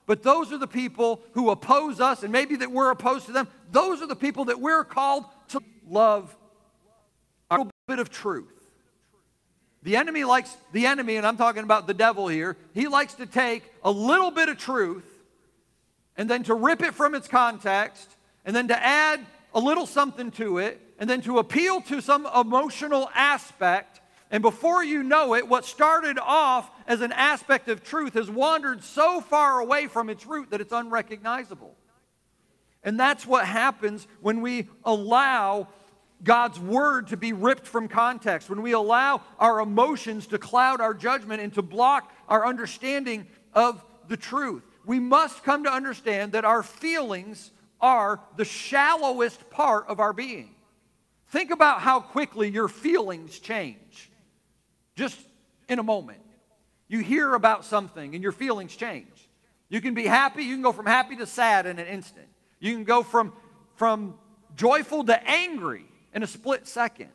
But 0.05 0.23
those 0.23 0.53
are 0.53 0.57
the 0.57 0.67
people 0.67 1.21
who 1.33 1.49
oppose 1.49 1.99
us, 1.99 2.23
and 2.23 2.31
maybe 2.31 2.55
that 2.57 2.71
we're 2.71 2.91
opposed 2.91 3.25
to 3.25 3.33
them. 3.33 3.49
Those 3.71 4.01
are 4.01 4.07
the 4.07 4.15
people 4.15 4.45
that 4.45 4.61
we're 4.61 4.85
called 4.85 5.25
to 5.49 5.61
love 5.85 6.33
bit 7.87 7.99
of 7.99 8.09
truth. 8.09 8.51
The 9.83 9.95
enemy 9.95 10.25
likes, 10.25 10.55
the 10.73 10.87
enemy, 10.87 11.15
and 11.15 11.25
I'm 11.25 11.37
talking 11.37 11.63
about 11.63 11.87
the 11.87 11.93
devil 11.93 12.27
here, 12.27 12.57
he 12.73 12.89
likes 12.89 13.13
to 13.15 13.25
take 13.25 13.63
a 13.81 13.89
little 13.89 14.29
bit 14.29 14.49
of 14.49 14.57
truth 14.57 15.05
and 16.17 16.29
then 16.29 16.43
to 16.43 16.53
rip 16.53 16.81
it 16.83 16.93
from 16.93 17.15
its 17.15 17.29
context 17.29 18.09
and 18.43 18.53
then 18.53 18.67
to 18.67 18.77
add 18.77 19.25
a 19.53 19.61
little 19.61 19.85
something 19.85 20.31
to 20.31 20.57
it 20.57 20.81
and 20.99 21.09
then 21.09 21.21
to 21.21 21.39
appeal 21.39 21.79
to 21.83 22.01
some 22.01 22.27
emotional 22.35 23.09
aspect. 23.15 24.01
And 24.31 24.41
before 24.41 24.83
you 24.83 25.01
know 25.01 25.35
it, 25.35 25.47
what 25.47 25.63
started 25.63 26.19
off 26.19 26.69
as 26.87 26.99
an 26.99 27.13
aspect 27.13 27.69
of 27.69 27.85
truth 27.85 28.15
has 28.15 28.29
wandered 28.29 28.83
so 28.83 29.21
far 29.21 29.61
away 29.61 29.87
from 29.87 30.09
its 30.09 30.25
root 30.25 30.49
that 30.49 30.59
it's 30.59 30.73
unrecognizable. 30.73 31.77
And 32.83 32.99
that's 32.99 33.25
what 33.25 33.45
happens 33.45 34.07
when 34.19 34.41
we 34.41 34.67
allow 34.83 35.69
God's 36.23 36.59
word 36.59 37.07
to 37.07 37.17
be 37.17 37.33
ripped 37.33 37.67
from 37.67 37.87
context, 37.87 38.49
when 38.49 38.61
we 38.61 38.71
allow 38.71 39.21
our 39.39 39.59
emotions 39.59 40.27
to 40.27 40.39
cloud 40.39 40.81
our 40.81 40.93
judgment 40.93 41.41
and 41.41 41.53
to 41.53 41.61
block 41.61 42.11
our 42.27 42.45
understanding 42.45 43.27
of 43.53 43.83
the 44.07 44.17
truth. 44.17 44.63
We 44.85 44.99
must 44.99 45.43
come 45.43 45.63
to 45.65 45.71
understand 45.71 46.31
that 46.31 46.45
our 46.45 46.63
feelings 46.63 47.51
are 47.79 48.19
the 48.35 48.45
shallowest 48.45 49.49
part 49.49 49.87
of 49.87 49.99
our 49.99 50.13
being. 50.13 50.55
Think 51.27 51.51
about 51.51 51.81
how 51.81 51.99
quickly 51.99 52.49
your 52.49 52.67
feelings 52.67 53.37
change 53.39 54.09
just 54.95 55.19
in 55.67 55.77
a 55.77 55.83
moment. 55.83 56.21
You 56.87 56.99
hear 56.99 57.33
about 57.33 57.65
something 57.65 58.15
and 58.15 58.23
your 58.23 58.31
feelings 58.31 58.75
change. 58.75 59.29
You 59.69 59.81
can 59.81 59.93
be 59.93 60.05
happy, 60.05 60.43
you 60.43 60.55
can 60.55 60.63
go 60.63 60.71
from 60.71 60.85
happy 60.85 61.17
to 61.17 61.25
sad 61.25 61.65
in 61.65 61.77
an 61.77 61.87
instant. 61.87 62.27
You 62.59 62.73
can 62.73 62.85
go 62.85 63.03
from, 63.03 63.33
from 63.75 64.15
joyful 64.55 65.03
to 65.03 65.29
angry 65.29 65.85
in 66.17 66.23
a 66.23 66.27
split 66.27 66.67
second. 66.67 67.09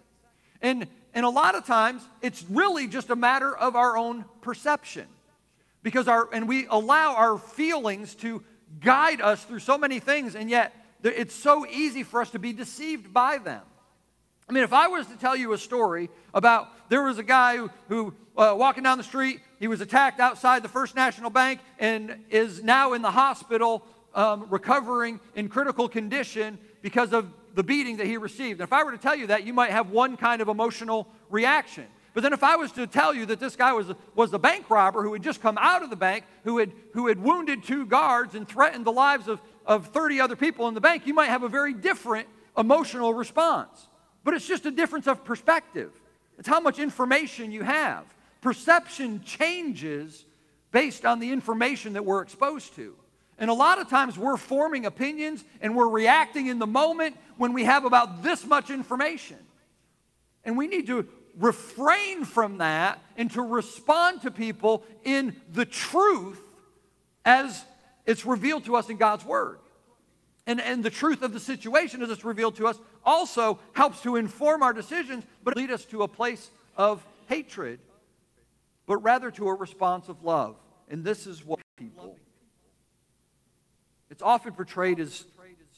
And, 0.63 0.87
and 1.13 1.27
a 1.27 1.29
lot 1.29 1.57
of 1.57 1.67
times, 1.67 2.07
it's 2.23 2.45
really 2.49 2.87
just 2.87 3.11
a 3.11 3.17
matter 3.17 3.53
of 3.53 3.75
our 3.75 3.97
own 3.97 4.25
perception. 4.43 5.07
Because 5.83 6.07
our, 6.07 6.33
and 6.33 6.47
we 6.47 6.69
allow 6.71 7.17
our 7.17 7.37
feelings 7.37 8.15
to 8.17 8.45
guide 8.79 9.21
us 9.21 9.43
through 9.43 9.59
so 9.59 9.77
many 9.77 9.99
things, 9.99 10.37
and 10.37 10.49
yet 10.49 10.73
it's 11.03 11.35
so 11.35 11.67
easy 11.67 12.05
for 12.05 12.21
us 12.21 12.31
to 12.31 12.39
be 12.39 12.53
deceived 12.53 13.13
by 13.13 13.39
them. 13.39 13.63
I 14.49 14.53
mean, 14.53 14.63
if 14.63 14.73
I 14.73 14.87
was 14.87 15.09
to 15.09 15.17
tell 15.17 15.35
you 15.35 15.53
a 15.53 15.59
story 15.59 16.09
about 16.33 16.69
there 16.89 17.03
was 17.03 17.19
a 17.19 17.25
guy 17.25 17.57
who, 17.57 17.71
who 17.89 18.15
uh, 18.37 18.55
walking 18.57 18.85
down 18.85 18.99
the 18.99 19.05
street, 19.05 19.41
he 19.59 19.67
was 19.67 19.81
attacked 19.81 20.21
outside 20.21 20.63
the 20.63 20.69
First 20.69 20.95
National 20.95 21.29
Bank 21.29 21.59
and 21.81 22.25
is 22.31 22.63
now 22.63 22.93
in 22.93 23.03
the 23.03 23.11
hospital 23.11 23.85
um, 24.15 24.47
recovering 24.49 25.19
in 25.35 25.49
critical 25.49 25.89
condition 25.89 26.57
because 26.83 27.13
of 27.13 27.33
the 27.55 27.63
beating 27.63 27.99
that 27.99 28.07
he 28.07 28.17
received. 28.17 28.61
And 28.61 28.67
if 28.67 28.73
I 28.73 28.85
were 28.85 28.93
to 28.93 28.99
tell 28.99 29.15
you 29.15 29.29
that, 29.29 29.45
you 29.45 29.53
might 29.53 29.71
have 29.71 29.91
one 29.91 30.17
kind 30.17 30.43
of 30.43 30.49
emotional 30.49 31.09
reaction. 31.31 31.87
But 32.15 32.23
then 32.23 32.33
if 32.33 32.43
I 32.43 32.57
was 32.57 32.73
to 32.73 32.87
tell 32.87 33.15
you 33.15 33.27
that 33.27 33.41
this 33.41 33.57
guy 33.57 33.73
was, 33.73 33.87
was 34.15 34.33
a 34.33 34.39
bank 34.39 34.69
robber 34.69 35.03
who 35.03 35.13
had 35.15 35.23
just 35.23 35.41
come 35.41 35.57
out 35.59 35.83
of 35.83 35.91
the 35.91 35.97
bank, 35.97 36.25
who 36.45 36.59
had, 36.59 36.73
who 36.93 37.09
had 37.09 37.23
wounded 37.23 37.65
two 37.65 37.87
guards 37.87 38.35
and 38.35 38.47
threatened 38.47 38.85
the 38.85 38.93
lives 38.93 39.29
of, 39.29 39.41
of 39.65 39.89
30 39.89 40.21
other 40.21 40.37
people 40.37 40.69
in 40.69 40.75
the 40.75 40.81
bank, 40.81 41.07
you 41.07 41.15
might 41.15 41.29
have 41.29 41.43
a 41.43 41.49
very 41.49 41.73
different 41.73 42.29
emotional 42.57 43.15
response. 43.15 43.89
But 44.25 44.35
it's 44.35 44.47
just 44.47 44.67
a 44.67 44.71
difference 44.71 45.07
of 45.07 45.25
perspective. 45.25 45.91
It's 46.39 46.49
how 46.49 46.61
much 46.61 46.79
information 46.79 47.51
you 47.51 47.63
have. 47.63 48.05
Perception 48.43 49.23
changes 49.25 50.27
based 50.71 51.05
on 51.05 51.19
the 51.19 51.31
information 51.31 51.95
that 51.95 52.05
we're 52.05 52.23
exposed 52.23 52.75
to. 52.77 52.95
And 53.43 53.51
a 53.51 53.55
lot 53.55 53.81
of 53.81 53.91
times 53.91 54.17
we're 54.17 54.37
forming 54.37 54.87
opinions 54.87 55.43
and 55.61 55.75
we're 55.75 55.89
reacting 55.89 56.47
in 56.47 56.61
the 56.61 56.67
moment 56.67 57.17
when 57.37 57.53
we 57.53 57.65
have 57.65 57.85
about 57.85 58.23
this 58.23 58.47
much 58.47 58.71
information. 58.71 59.37
And 60.45 60.57
we 60.57 60.69
need 60.69 60.87
to 60.87 61.09
refrain 61.37 62.25
from 62.25 62.59
that 62.59 63.03
and 63.17 63.29
to 63.33 63.43
respond 63.43 64.23
to 64.23 64.31
people 64.31 64.85
in 65.03 65.35
the 65.53 65.65
truth 65.65 66.41
as 67.25 67.65
it's 68.07 68.25
revealed 68.25 68.65
to 68.67 68.77
us 68.77 68.89
in 68.89 68.97
God's 68.97 69.25
Word. 69.25 69.59
And, 70.47 70.61
and 70.61 70.85
the 70.85 70.91
truth 70.91 71.23
of 71.23 71.33
the 71.33 71.41
situation 71.41 72.01
as 72.01 72.11
it's 72.11 72.25
revealed 72.25 72.55
to 72.59 72.69
us 72.69 72.79
also 73.05 73.59
helps 73.73 74.03
to 74.03 74.15
inform 74.15 74.63
our 74.63 74.73
decisions, 74.73 75.25
but 75.43 75.57
lead 75.57 75.73
us 75.73 75.85
to 75.87 76.05
a 76.05 76.09
place 76.09 76.49
of 76.77 77.05
hatred, 77.27 77.81
but 78.87 78.99
rather 78.99 79.33
to 79.33 79.49
a 79.49 79.55
response 79.55 80.09
of 80.09 80.23
love. 80.23 80.55
And 80.89 81.03
this 81.03 81.27
is 81.27 81.45
what 81.45 81.59
people. 81.77 82.21
It's 84.13 84.21
often 84.21 84.53
portrayed 84.53 85.01
as 85.01 85.25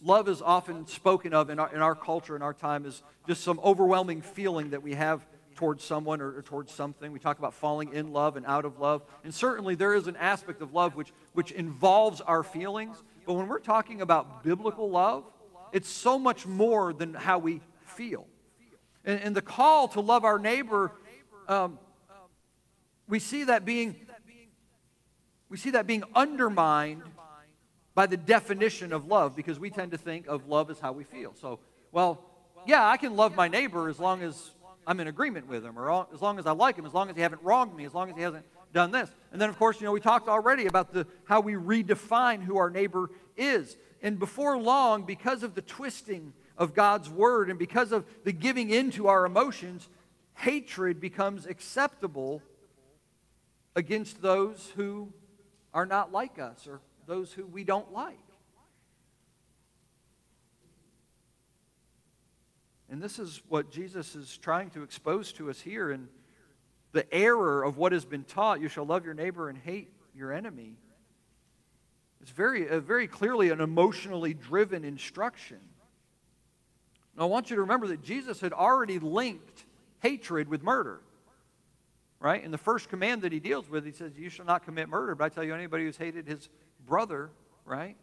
love 0.03 0.29
is 0.29 0.43
often 0.43 0.89
spoken 0.89 1.33
of 1.33 1.51
in 1.51 1.61
our, 1.61 1.73
in 1.73 1.81
our 1.81 1.95
culture, 1.95 2.35
in 2.35 2.43
our 2.43 2.53
time, 2.53 2.85
as 2.85 3.01
just 3.29 3.45
some 3.45 3.61
overwhelming 3.63 4.23
feeling 4.23 4.71
that 4.71 4.83
we 4.83 4.95
have 4.95 5.25
towards 5.55 5.85
someone 5.85 6.21
or, 6.21 6.39
or, 6.39 6.43
towards 6.43 6.73
something. 6.73 7.13
We 7.13 7.21
talk 7.21 7.39
about 7.39 7.55
falling 7.55 7.93
in 7.93 8.13
love 8.13 8.37
and 8.37 8.45
out 8.45 8.65
of 8.65 8.81
love. 8.81 9.03
And 9.23 9.33
certainly 9.33 9.77
there 9.77 9.95
is 9.95 10.09
an 10.09 10.17
aspect 10.17 10.63
of 10.63 10.75
love 10.75 10.97
which, 10.97 11.13
which 11.33 11.53
involves 11.53 12.21
our 12.21 12.43
feelings. 12.43 13.01
But 13.25 13.35
when 13.35 13.47
we're 13.47 13.61
talking 13.61 14.01
about 14.01 14.43
biblical 14.43 14.91
love, 14.91 15.23
it's 15.71 15.89
so 15.89 16.19
much 16.19 16.45
more 16.45 16.93
than 16.93 17.15
how 17.15 17.39
we 17.39 17.61
feel. 17.87 18.27
And, 19.05 19.21
and 19.21 19.37
the 19.37 19.43
call 19.43 19.87
to 19.89 20.01
love 20.01 20.25
our 20.25 20.41
neighbor, 20.41 20.91
um, 21.47 21.79
we 23.07 23.21
see 23.21 23.45
that 23.45 23.65
being 23.65 23.95
we 25.49 25.59
see 25.59 25.71
that 25.71 25.87
being 25.87 26.03
undermined 26.17 27.05
by 27.95 28.07
the 28.07 28.17
definition 28.17 28.93
of 28.93 29.07
love 29.07 29.37
because 29.37 29.59
we 29.59 29.71
tend 29.71 29.93
to 29.93 29.99
think 29.99 30.27
of 30.27 30.49
love 30.49 30.71
as 30.71 30.81
how 30.81 30.93
we 30.93 31.05
feel. 31.05 31.35
So, 31.41 31.61
well, 31.93 32.25
yeah, 32.67 32.87
I 32.87 32.97
can 32.97 33.17
love 33.17 33.37
my 33.37 33.49
neighbor 33.49 33.89
as 33.89 33.99
long 33.99 34.23
as 34.23 34.51
I'm 34.87 35.01
in 35.01 35.09
agreement 35.09 35.47
with 35.49 35.65
him, 35.65 35.79
or 35.79 36.07
as 36.13 36.21
long 36.21 36.39
as 36.39 36.47
I 36.47 36.53
like 36.53 36.77
him, 36.77 36.87
as 36.87 36.93
long 36.93 37.09
as 37.09 37.17
he 37.17 37.23
hasn't 37.23 37.43
wronged 37.43 37.75
me, 37.75 37.85
as 37.85 37.95
long 37.95 38.11
as 38.11 38.17
he 38.17 38.23
hasn't 38.23 38.45
done 38.73 38.91
this. 38.91 39.09
And 39.33 39.41
then, 39.41 39.49
of 39.49 39.59
course, 39.59 39.81
you 39.81 39.87
know, 39.87 39.93
we 39.93 40.01
talked 40.01 40.29
already 40.29 40.67
about 40.67 40.93
the, 40.93 41.07
how 41.25 41.41
we 41.41 41.55
redefine 41.55 42.43
who 42.43 42.59
our 42.59 42.71
neighbor 42.71 43.11
is. 43.37 43.77
And 44.03 44.19
before 44.19 44.59
long, 44.59 45.05
because 45.05 45.43
of 45.43 45.55
the 45.55 45.63
twisting 45.63 46.33
of 46.59 46.75
God's 46.75 47.09
word 47.09 47.49
and 47.49 47.59
because 47.59 47.93
of 47.93 48.05
the 48.25 48.33
giving 48.33 48.71
into 48.71 49.07
our 49.07 49.25
emotions, 49.25 49.89
hatred 50.35 51.01
becomes 51.01 51.47
acceptable 51.47 52.43
against 53.77 54.21
those 54.21 54.73
who 54.77 55.13
are 55.73 55.87
not 55.87 56.13
like 56.13 56.39
us 56.39 56.67
or 56.67 56.81
those 57.07 57.33
who 57.33 57.47
we 57.47 57.65
don't 57.65 57.93
like. 57.93 58.19
And 62.91 63.03
this 63.03 63.19
is 63.19 63.43
what 63.49 63.71
Jesus 63.71 64.15
is 64.15 64.37
trying 64.39 64.71
to 64.71 64.83
expose 64.83 65.33
to 65.33 65.51
us 65.51 65.61
here 65.61 65.91
in 65.91 66.09
the 66.93 67.13
error 67.13 67.65
of 67.65 67.77
what 67.77 67.93
has 67.93 68.05
been 68.05 68.25
taught 68.25 68.61
you 68.61 68.69
shall 68.69 68.87
love 68.87 69.05
your 69.05 69.15
neighbor 69.15 69.49
and 69.49 69.59
hate 69.59 69.91
your 70.15 70.33
enemy. 70.33 70.77
It's 72.23 72.31
very, 72.31 72.69
uh, 72.69 72.81
very 72.81 73.07
clearly 73.07 73.51
an 73.51 73.61
emotionally 73.61 74.33
driven 74.33 74.85
instruction. 74.85 75.59
Now, 77.17 77.25
I 77.25 77.27
want 77.27 77.51
you 77.51 77.57
to 77.57 77.63
remember 77.63 77.89
that 77.89 78.03
Jesus 78.03 78.41
had 78.41 78.53
already 78.53 78.99
linked 78.99 79.65
hatred 80.01 80.49
with 80.49 80.63
murder. 80.63 81.01
Right? 82.21 82.43
In 82.43 82.51
the 82.51 82.59
first 82.59 82.89
command 82.89 83.23
that 83.23 83.33
he 83.33 83.41
deals 83.41 83.69
with, 83.69 83.85
he 83.85 83.93
says, 83.93 84.13
You 84.17 84.31
shall 84.31 84.47
not 84.47 84.65
commit 84.65 84.89
murder. 84.89 85.15
But 85.15 85.25
I 85.25 85.29
tell 85.29 85.45
you, 85.45 85.55
anybody 85.55 85.85
who's 85.85 85.99
hated 85.99 86.27
his 86.27 86.49
brother, 86.87 87.31
right? 87.65 87.97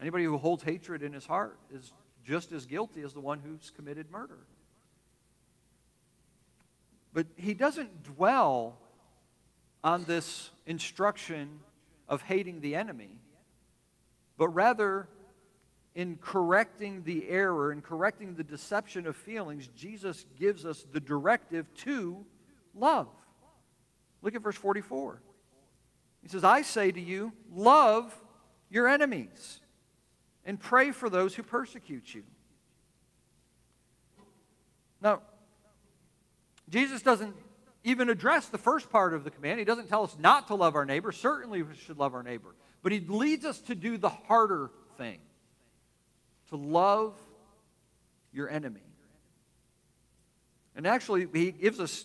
Anybody 0.00 0.24
who 0.24 0.38
holds 0.38 0.62
hatred 0.62 1.02
in 1.02 1.12
his 1.12 1.26
heart 1.26 1.58
is 1.72 1.92
just 2.24 2.52
as 2.52 2.66
guilty 2.66 3.02
as 3.02 3.12
the 3.12 3.20
one 3.20 3.40
who's 3.40 3.70
committed 3.74 4.10
murder. 4.10 4.38
But 7.12 7.26
he 7.36 7.54
doesn't 7.54 8.04
dwell 8.04 8.78
on 9.82 10.04
this 10.04 10.50
instruction 10.66 11.60
of 12.08 12.22
hating 12.22 12.60
the 12.60 12.74
enemy, 12.74 13.10
but 14.36 14.48
rather 14.48 15.08
in 15.94 16.16
correcting 16.20 17.02
the 17.02 17.28
error 17.28 17.72
and 17.72 17.82
correcting 17.82 18.34
the 18.34 18.44
deception 18.44 19.06
of 19.06 19.16
feelings, 19.16 19.68
Jesus 19.76 20.24
gives 20.38 20.64
us 20.64 20.86
the 20.92 21.00
directive 21.00 21.72
to 21.78 22.24
love. 22.74 23.08
Look 24.22 24.34
at 24.34 24.42
verse 24.42 24.56
44. 24.56 25.20
He 26.22 26.28
says, 26.28 26.44
I 26.44 26.62
say 26.62 26.90
to 26.90 27.00
you, 27.00 27.32
love 27.52 28.14
your 28.68 28.88
enemies 28.88 29.60
and 30.44 30.58
pray 30.58 30.90
for 30.90 31.08
those 31.08 31.34
who 31.34 31.42
persecute 31.42 32.14
you. 32.14 32.22
Now, 35.00 35.22
Jesus 36.68 37.02
doesn't 37.02 37.34
even 37.84 38.10
address 38.10 38.48
the 38.48 38.58
first 38.58 38.90
part 38.90 39.14
of 39.14 39.24
the 39.24 39.30
command. 39.30 39.58
He 39.58 39.64
doesn't 39.64 39.88
tell 39.88 40.04
us 40.04 40.16
not 40.18 40.48
to 40.48 40.54
love 40.54 40.76
our 40.76 40.84
neighbor. 40.84 41.12
Certainly, 41.12 41.62
we 41.62 41.74
should 41.74 41.98
love 41.98 42.14
our 42.14 42.22
neighbor. 42.22 42.54
But 42.82 42.92
he 42.92 43.00
leads 43.00 43.44
us 43.44 43.58
to 43.62 43.74
do 43.74 43.98
the 43.98 44.08
harder 44.08 44.70
thing 44.96 45.18
to 46.50 46.56
love 46.56 47.14
your 48.32 48.48
enemy. 48.48 48.80
And 50.76 50.86
actually, 50.86 51.26
he 51.32 51.52
gives 51.52 51.80
us 51.80 52.04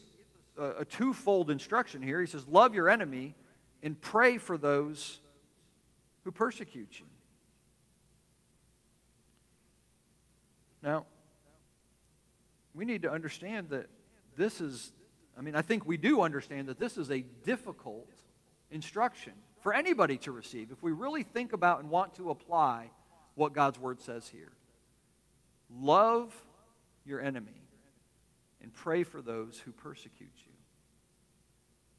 a, 0.58 0.82
a 0.82 0.86
twofold 0.86 1.50
instruction 1.50 2.02
here. 2.02 2.22
He 2.22 2.28
says, 2.28 2.48
Love 2.48 2.74
your 2.74 2.90
enemy 2.90 3.36
and 3.86 4.02
pray 4.02 4.40
for 4.40 4.58
those 4.58 5.20
who 6.24 6.32
persecute 6.32 7.00
you. 7.00 7.06
Now, 10.82 11.06
we 12.74 12.84
need 12.84 13.04
to 13.04 13.12
understand 13.12 13.70
that 13.70 13.86
this 14.36 14.60
is, 14.60 14.92
I 15.38 15.42
mean, 15.42 15.56
I 15.56 15.62
think 15.62 15.86
we 15.86 15.98
do 15.98 16.22
understand 16.22 16.68
that 16.68 16.80
this 16.80 16.98
is 16.98 17.12
a 17.12 17.24
difficult 17.44 18.10
instruction 18.72 19.34
for 19.62 19.72
anybody 19.72 20.18
to 20.18 20.32
receive 20.32 20.72
if 20.72 20.82
we 20.82 20.92
really 20.92 21.22
think 21.22 21.54
about 21.54 21.80
and 21.80 21.90
want 21.92 22.16
to 22.16 22.32
apply 22.32 22.90
what 23.36 23.54
God's 23.54 23.80
word 23.80 24.02
says 24.02 24.28
here. 24.28 24.52
Love 25.70 26.34
your 27.06 27.22
enemy 27.22 27.62
and 28.64 28.74
pray 28.74 29.04
for 29.04 29.22
those 29.22 29.60
who 29.60 29.72
persecute 29.72 30.34
you. 30.44 30.54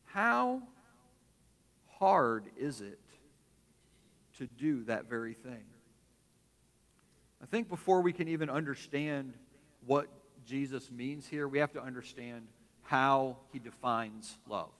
How 0.07 0.63
hard 1.99 2.47
is 2.57 2.81
it 2.81 2.99
to 4.39 4.47
do 4.47 4.85
that 4.85 5.09
very 5.09 5.35
thing? 5.35 5.65
I 7.43 7.47
think 7.47 7.69
before 7.69 8.01
we 8.01 8.13
can 8.13 8.29
even 8.29 8.51
understand 8.51 9.35
what 9.87 10.09
Jesus 10.45 10.91
means 10.91 11.27
here, 11.27 11.47
we 11.49 11.59
have 11.59 11.73
to 11.73 11.83
understand 11.83 12.47
how 12.83 13.37
he 13.53 13.59
defines 13.59 14.39
love. 14.49 14.71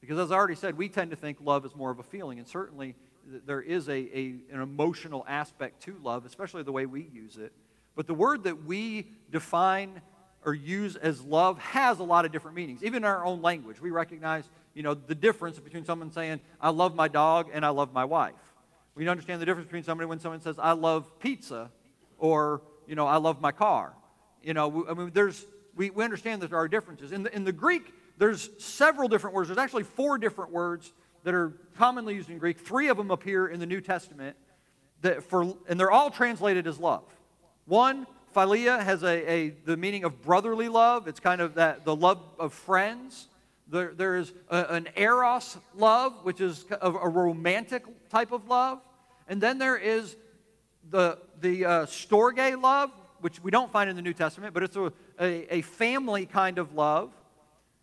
Because 0.00 0.18
as 0.18 0.30
I 0.30 0.34
already 0.34 0.54
said, 0.54 0.76
we 0.76 0.88
tend 0.88 1.10
to 1.12 1.16
think 1.16 1.38
love 1.40 1.64
is 1.64 1.74
more 1.74 1.90
of 1.90 1.98
a 1.98 2.02
feeling, 2.02 2.38
and 2.38 2.46
certainly 2.46 2.94
there 3.46 3.62
is 3.62 3.88
a, 3.88 3.92
a, 3.92 4.34
an 4.52 4.60
emotional 4.60 5.24
aspect 5.26 5.82
to 5.84 5.96
love, 6.02 6.26
especially 6.26 6.62
the 6.62 6.72
way 6.72 6.84
we 6.84 7.08
use 7.12 7.38
it. 7.38 7.52
But 7.96 8.06
the 8.06 8.14
word 8.14 8.44
that 8.44 8.64
we 8.64 9.08
define 9.30 10.02
or 10.44 10.52
use 10.52 10.96
as 10.96 11.22
love 11.22 11.58
has 11.58 12.00
a 12.00 12.04
lot 12.04 12.26
of 12.26 12.32
different 12.32 12.56
meanings. 12.56 12.82
Even 12.82 12.98
in 12.98 13.04
our 13.04 13.24
own 13.24 13.40
language, 13.40 13.80
we 13.80 13.90
recognize 13.90 14.48
you 14.74 14.82
know, 14.82 14.94
the 14.94 15.14
difference 15.14 15.58
between 15.58 15.84
someone 15.84 16.10
saying, 16.10 16.40
I 16.60 16.70
love 16.70 16.94
my 16.94 17.08
dog 17.08 17.50
and 17.52 17.64
I 17.64 17.70
love 17.70 17.92
my 17.92 18.04
wife. 18.04 18.34
We 18.94 19.08
understand 19.08 19.40
the 19.40 19.46
difference 19.46 19.66
between 19.66 19.84
somebody 19.84 20.08
when 20.08 20.20
someone 20.20 20.40
says, 20.40 20.56
I 20.58 20.72
love 20.72 21.18
pizza 21.18 21.70
or, 22.18 22.62
you 22.86 22.94
know, 22.94 23.06
I 23.06 23.16
love 23.16 23.40
my 23.40 23.52
car. 23.52 23.94
You 24.42 24.54
know, 24.54 24.86
I 24.88 24.94
mean, 24.94 25.10
there's, 25.12 25.46
we, 25.74 25.90
we 25.90 26.04
understand 26.04 26.42
that 26.42 26.50
there 26.50 26.58
are 26.58 26.68
differences. 26.68 27.12
In 27.12 27.22
the, 27.22 27.34
in 27.34 27.44
the 27.44 27.52
Greek, 27.52 27.92
there's 28.18 28.50
several 28.58 29.08
different 29.08 29.34
words. 29.34 29.48
There's 29.48 29.58
actually 29.58 29.84
four 29.84 30.18
different 30.18 30.52
words 30.52 30.92
that 31.24 31.34
are 31.34 31.52
commonly 31.76 32.14
used 32.14 32.30
in 32.30 32.38
Greek. 32.38 32.58
Three 32.58 32.88
of 32.88 32.96
them 32.96 33.10
appear 33.10 33.48
in 33.48 33.58
the 33.58 33.66
New 33.66 33.80
Testament, 33.80 34.36
that 35.00 35.22
for, 35.22 35.54
and 35.68 35.80
they're 35.80 35.90
all 35.90 36.10
translated 36.10 36.66
as 36.66 36.78
love. 36.78 37.04
One, 37.66 38.06
philia, 38.34 38.82
has 38.82 39.02
a, 39.02 39.30
a, 39.30 39.48
the 39.64 39.76
meaning 39.76 40.04
of 40.04 40.22
brotherly 40.22 40.68
love. 40.68 41.08
It's 41.08 41.20
kind 41.20 41.40
of 41.40 41.54
that, 41.54 41.84
the 41.84 41.96
love 41.96 42.22
of 42.38 42.52
friends. 42.52 43.28
There, 43.68 43.94
there 43.94 44.16
is 44.16 44.32
a, 44.48 44.64
an 44.70 44.88
eros 44.96 45.56
love, 45.74 46.12
which 46.22 46.40
is 46.40 46.66
a, 46.70 46.90
a, 46.90 47.08
romantic 47.08 47.82
type 48.10 48.30
of 48.30 48.46
love. 48.46 48.80
And 49.26 49.40
then 49.40 49.58
there 49.58 49.76
is 49.76 50.16
the, 50.90 51.18
the 51.40 51.64
uh, 51.64 51.86
storge 51.86 52.60
love, 52.60 52.90
which 53.20 53.42
we 53.42 53.50
don't 53.50 53.72
find 53.72 53.88
in 53.88 53.96
the 53.96 54.02
New 54.02 54.12
Testament, 54.12 54.52
but 54.52 54.62
it's 54.62 54.76
a, 54.76 54.92
a, 55.18 55.56
a 55.56 55.62
family 55.62 56.26
kind 56.26 56.58
of 56.58 56.74
love. 56.74 57.10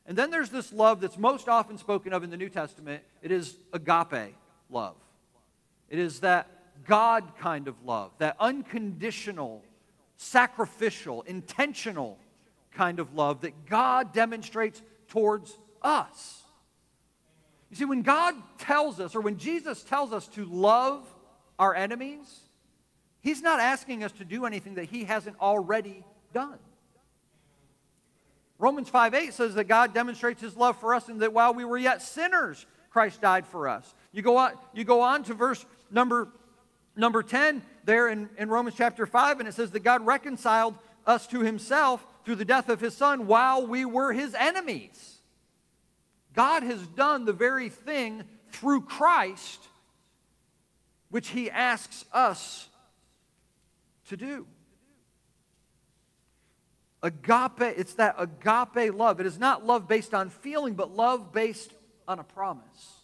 And 0.05 0.17
then 0.17 0.29
there's 0.29 0.49
this 0.49 0.71
love 0.71 1.01
that's 1.01 1.17
most 1.17 1.49
often 1.49 1.77
spoken 1.77 2.13
of 2.13 2.23
in 2.23 2.29
the 2.29 2.37
New 2.37 2.49
Testament. 2.49 3.03
It 3.21 3.31
is 3.31 3.57
agape 3.73 4.35
love. 4.69 4.95
It 5.89 5.99
is 5.99 6.19
that 6.21 6.47
God 6.85 7.35
kind 7.39 7.67
of 7.67 7.75
love, 7.83 8.11
that 8.19 8.35
unconditional, 8.39 9.63
sacrificial, 10.17 11.21
intentional 11.23 12.17
kind 12.71 12.99
of 12.99 13.13
love 13.13 13.41
that 13.41 13.65
God 13.65 14.13
demonstrates 14.13 14.81
towards 15.07 15.57
us. 15.81 16.41
You 17.69 17.77
see, 17.77 17.85
when 17.85 18.01
God 18.01 18.35
tells 18.57 18.99
us, 18.99 19.15
or 19.15 19.21
when 19.21 19.37
Jesus 19.37 19.83
tells 19.83 20.11
us 20.11 20.27
to 20.29 20.45
love 20.45 21.07
our 21.57 21.73
enemies, 21.73 22.41
He's 23.21 23.41
not 23.41 23.59
asking 23.59 24.03
us 24.03 24.11
to 24.13 24.25
do 24.25 24.45
anything 24.45 24.75
that 24.75 24.85
He 24.85 25.05
hasn't 25.05 25.39
already 25.39 26.03
done. 26.33 26.57
Romans 28.57 28.89
5 28.89 29.13
8 29.13 29.33
says 29.33 29.55
that 29.55 29.65
God 29.65 29.93
demonstrates 29.93 30.41
His 30.41 30.55
love 30.55 30.79
for 30.79 30.93
us 30.93 31.07
and 31.07 31.21
that 31.21 31.33
while 31.33 31.53
we 31.53 31.65
were 31.65 31.77
yet 31.77 32.01
sinners, 32.01 32.65
Christ 32.89 33.21
died 33.21 33.47
for 33.47 33.69
us. 33.69 33.95
You 34.11 34.21
go 34.21 34.37
on, 34.37 34.53
you 34.73 34.83
go 34.83 35.01
on 35.01 35.23
to 35.23 35.33
verse 35.33 35.65
number, 35.89 36.27
number 36.95 37.23
10 37.23 37.63
there 37.85 38.09
in, 38.09 38.29
in 38.37 38.49
Romans 38.49 38.75
chapter 38.77 39.05
5, 39.05 39.39
and 39.39 39.47
it 39.47 39.53
says 39.53 39.71
that 39.71 39.79
God 39.79 40.05
reconciled 40.05 40.75
us 41.07 41.25
to 41.27 41.39
Himself 41.39 42.05
through 42.25 42.35
the 42.35 42.45
death 42.45 42.69
of 42.69 42.81
His 42.81 42.95
Son 42.95 43.27
while 43.27 43.65
we 43.65 43.85
were 43.85 44.13
His 44.13 44.35
enemies. 44.35 45.10
God 46.33 46.63
has 46.63 46.85
done 46.87 47.25
the 47.25 47.33
very 47.33 47.69
thing 47.69 48.23
through 48.51 48.81
Christ 48.81 49.67
which 51.09 51.27
he 51.29 51.51
asks 51.51 52.05
us 52.13 52.69
to 54.07 54.17
do. 54.17 54.47
Agape, 57.03 57.61
it's 57.61 57.95
that 57.95 58.15
agape 58.17 58.93
love. 58.93 59.19
It 59.19 59.25
is 59.25 59.37
not 59.37 59.65
love 59.65 59.87
based 59.87 60.13
on 60.13 60.29
feeling, 60.29 60.75
but 60.75 60.95
love 60.95 61.33
based 61.33 61.73
on 62.07 62.19
a 62.19 62.23
promise. 62.23 63.01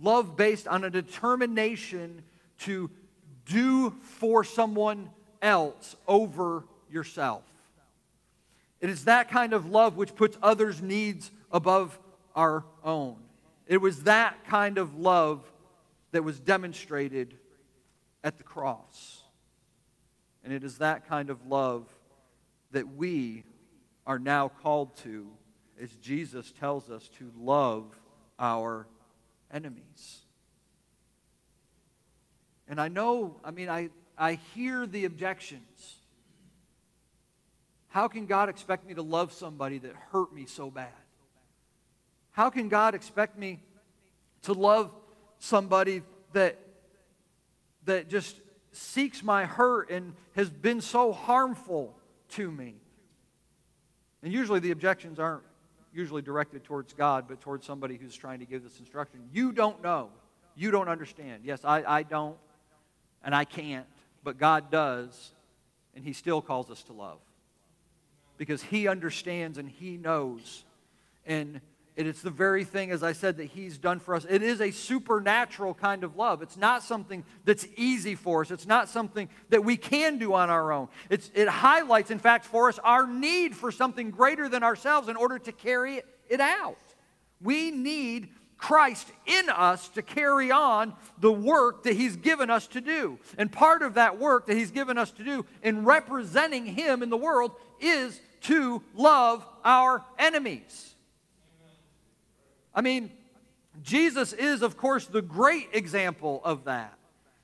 Love 0.00 0.36
based 0.36 0.66
on 0.66 0.84
a 0.84 0.90
determination 0.90 2.22
to 2.58 2.90
do 3.44 3.90
for 4.02 4.44
someone 4.44 5.10
else 5.42 5.96
over 6.06 6.64
yourself. 6.90 7.42
It 8.80 8.88
is 8.88 9.04
that 9.04 9.30
kind 9.30 9.52
of 9.52 9.66
love 9.66 9.96
which 9.96 10.14
puts 10.14 10.38
others' 10.42 10.80
needs 10.80 11.30
above 11.52 11.98
our 12.34 12.64
own. 12.84 13.16
It 13.66 13.80
was 13.80 14.04
that 14.04 14.44
kind 14.46 14.78
of 14.78 14.98
love 14.98 15.42
that 16.12 16.24
was 16.24 16.40
demonstrated 16.40 17.36
at 18.24 18.38
the 18.38 18.44
cross. 18.44 19.22
And 20.42 20.52
it 20.52 20.64
is 20.64 20.78
that 20.78 21.08
kind 21.08 21.30
of 21.30 21.46
love 21.46 21.86
that 22.72 22.96
we 22.96 23.44
are 24.06 24.18
now 24.18 24.48
called 24.48 24.96
to 24.98 25.28
as 25.80 25.90
Jesus 25.96 26.52
tells 26.58 26.90
us 26.90 27.08
to 27.18 27.30
love 27.38 27.84
our 28.38 28.86
enemies. 29.52 30.20
And 32.68 32.80
I 32.80 32.88
know, 32.88 33.36
I 33.44 33.50
mean, 33.50 33.68
I, 33.68 33.90
I 34.16 34.34
hear 34.54 34.86
the 34.86 35.04
objections. 35.04 35.96
How 37.88 38.08
can 38.08 38.26
God 38.26 38.48
expect 38.48 38.86
me 38.86 38.94
to 38.94 39.02
love 39.02 39.32
somebody 39.32 39.78
that 39.78 39.94
hurt 40.12 40.32
me 40.32 40.46
so 40.46 40.70
bad? 40.70 40.92
How 42.32 42.50
can 42.50 42.68
God 42.68 42.94
expect 42.94 43.38
me 43.38 43.60
to 44.42 44.52
love 44.52 44.90
somebody 45.38 46.02
that, 46.32 46.58
that 47.84 48.08
just 48.08 48.36
seeks 48.72 49.22
my 49.22 49.44
hurt 49.44 49.90
and 49.90 50.14
has 50.36 50.48
been 50.48 50.80
so 50.80 51.12
harmful 51.12 51.96
to 52.30 52.50
me? 52.50 52.74
And 54.22 54.32
usually 54.32 54.60
the 54.60 54.70
objections 54.70 55.18
aren't 55.18 55.42
usually 55.92 56.22
directed 56.22 56.64
towards 56.64 56.92
God, 56.92 57.26
but 57.28 57.40
towards 57.40 57.66
somebody 57.66 57.96
who's 57.96 58.14
trying 58.14 58.38
to 58.40 58.44
give 58.44 58.62
this 58.62 58.78
instruction. 58.78 59.20
You 59.32 59.52
don't 59.52 59.82
know. 59.82 60.10
You 60.54 60.70
don't 60.70 60.88
understand. 60.88 61.42
Yes, 61.44 61.60
I, 61.64 61.82
I 61.84 62.02
don't, 62.02 62.36
and 63.24 63.34
I 63.34 63.44
can't, 63.44 63.86
but 64.22 64.38
God 64.38 64.70
does, 64.70 65.32
and 65.94 66.04
He 66.04 66.12
still 66.12 66.42
calls 66.42 66.70
us 66.70 66.82
to 66.84 66.92
love. 66.92 67.18
Because 68.36 68.62
He 68.62 68.88
understands 68.88 69.58
and 69.58 69.68
He 69.68 69.96
knows. 69.96 70.64
And 71.26 71.60
it 71.96 72.06
is 72.06 72.22
the 72.22 72.30
very 72.30 72.64
thing, 72.64 72.92
as 72.92 73.02
I 73.02 73.12
said, 73.12 73.36
that 73.38 73.46
He's 73.46 73.76
done 73.76 74.00
for 74.00 74.14
us. 74.14 74.24
It 74.28 74.42
is 74.42 74.60
a 74.60 74.70
supernatural 74.70 75.74
kind 75.74 76.04
of 76.04 76.16
love. 76.16 76.40
It's 76.40 76.56
not 76.56 76.82
something 76.82 77.24
that's 77.44 77.66
easy 77.76 78.14
for 78.14 78.42
us. 78.42 78.50
It's 78.50 78.66
not 78.66 78.88
something 78.88 79.28
that 79.50 79.64
we 79.64 79.76
can 79.76 80.18
do 80.18 80.34
on 80.34 80.50
our 80.50 80.72
own. 80.72 80.88
It's, 81.10 81.30
it 81.34 81.48
highlights, 81.48 82.10
in 82.10 82.18
fact, 82.18 82.44
for 82.44 82.68
us 82.68 82.78
our 82.84 83.06
need 83.06 83.56
for 83.56 83.72
something 83.72 84.10
greater 84.10 84.48
than 84.48 84.62
ourselves 84.62 85.08
in 85.08 85.16
order 85.16 85.38
to 85.40 85.52
carry 85.52 86.02
it 86.28 86.40
out. 86.40 86.78
We 87.40 87.70
need 87.70 88.28
Christ 88.56 89.10
in 89.26 89.48
us 89.48 89.88
to 89.90 90.02
carry 90.02 90.50
on 90.50 90.94
the 91.18 91.32
work 91.32 91.84
that 91.84 91.96
He's 91.96 92.16
given 92.16 92.50
us 92.50 92.66
to 92.68 92.80
do. 92.80 93.18
And 93.36 93.50
part 93.50 93.82
of 93.82 93.94
that 93.94 94.18
work 94.18 94.46
that 94.46 94.56
He's 94.56 94.70
given 94.70 94.96
us 94.96 95.10
to 95.12 95.24
do 95.24 95.44
in 95.62 95.84
representing 95.84 96.66
Him 96.66 97.02
in 97.02 97.10
the 97.10 97.16
world 97.16 97.52
is 97.80 98.20
to 98.42 98.82
love 98.94 99.46
our 99.64 100.04
enemies. 100.18 100.89
I 102.74 102.80
mean, 102.80 103.10
Jesus 103.82 104.32
is, 104.32 104.62
of 104.62 104.76
course, 104.76 105.06
the 105.06 105.22
great 105.22 105.68
example 105.72 106.40
of 106.44 106.64
that. 106.64 106.96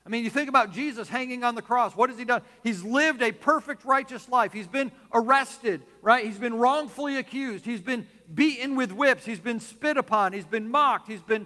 I 0.05 0.09
mean, 0.09 0.23
you 0.23 0.29
think 0.29 0.47
about 0.47 0.71
Jesus 0.71 1.09
hanging 1.09 1.43
on 1.43 1.55
the 1.55 1.61
cross. 1.61 1.93
What 1.93 2.09
has 2.09 2.17
he 2.17 2.23
done? 2.23 2.41
He's 2.63 2.81
lived 2.81 3.21
a 3.21 3.33
perfect, 3.33 3.83
righteous 3.83 4.29
life. 4.29 4.53
He's 4.53 4.67
been 4.67 4.91
arrested, 5.13 5.83
right? 6.01 6.25
He's 6.25 6.37
been 6.37 6.57
wrongfully 6.57 7.17
accused. 7.17 7.65
He's 7.65 7.81
been 7.81 8.07
beaten 8.33 8.77
with 8.77 8.93
whips. 8.93 9.25
He's 9.25 9.39
been 9.39 9.59
spit 9.59 9.97
upon. 9.97 10.31
He's 10.31 10.45
been 10.45 10.69
mocked. 10.71 11.09
He's 11.09 11.21
been 11.21 11.45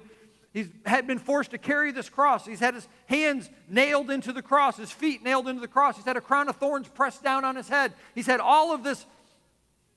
He's 0.53 0.67
had 0.85 1.07
been 1.07 1.19
forced 1.19 1.51
to 1.51 1.57
carry 1.57 1.91
this 1.91 2.09
cross. 2.09 2.45
He's 2.45 2.59
had 2.59 2.75
his 2.75 2.87
hands 3.05 3.49
nailed 3.69 4.11
into 4.11 4.33
the 4.33 4.41
cross, 4.41 4.75
his 4.75 4.91
feet 4.91 5.23
nailed 5.23 5.47
into 5.47 5.61
the 5.61 5.67
cross. 5.67 5.95
He's 5.95 6.05
had 6.05 6.17
a 6.17 6.21
crown 6.21 6.49
of 6.49 6.57
thorns 6.57 6.89
pressed 6.89 7.23
down 7.23 7.45
on 7.45 7.55
his 7.55 7.69
head. 7.69 7.93
He's 8.13 8.25
had 8.25 8.41
all 8.41 8.73
of 8.73 8.83
this 8.83 9.05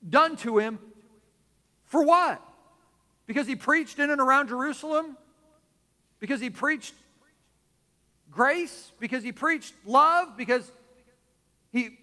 done 0.09 0.37
to 0.37 0.59
him 0.59 0.79
for 1.83 2.03
what? 2.05 2.41
Because 3.27 3.47
he 3.47 3.55
preached 3.55 3.99
in 3.99 4.09
and 4.09 4.21
around 4.21 4.49
Jerusalem? 4.49 5.17
Because 6.19 6.39
he 6.39 6.49
preached 6.49 6.93
grace? 8.31 8.91
Because 8.99 9.23
he 9.23 9.31
preached 9.31 9.73
love? 9.85 10.37
Because 10.37 10.71
he. 11.71 11.97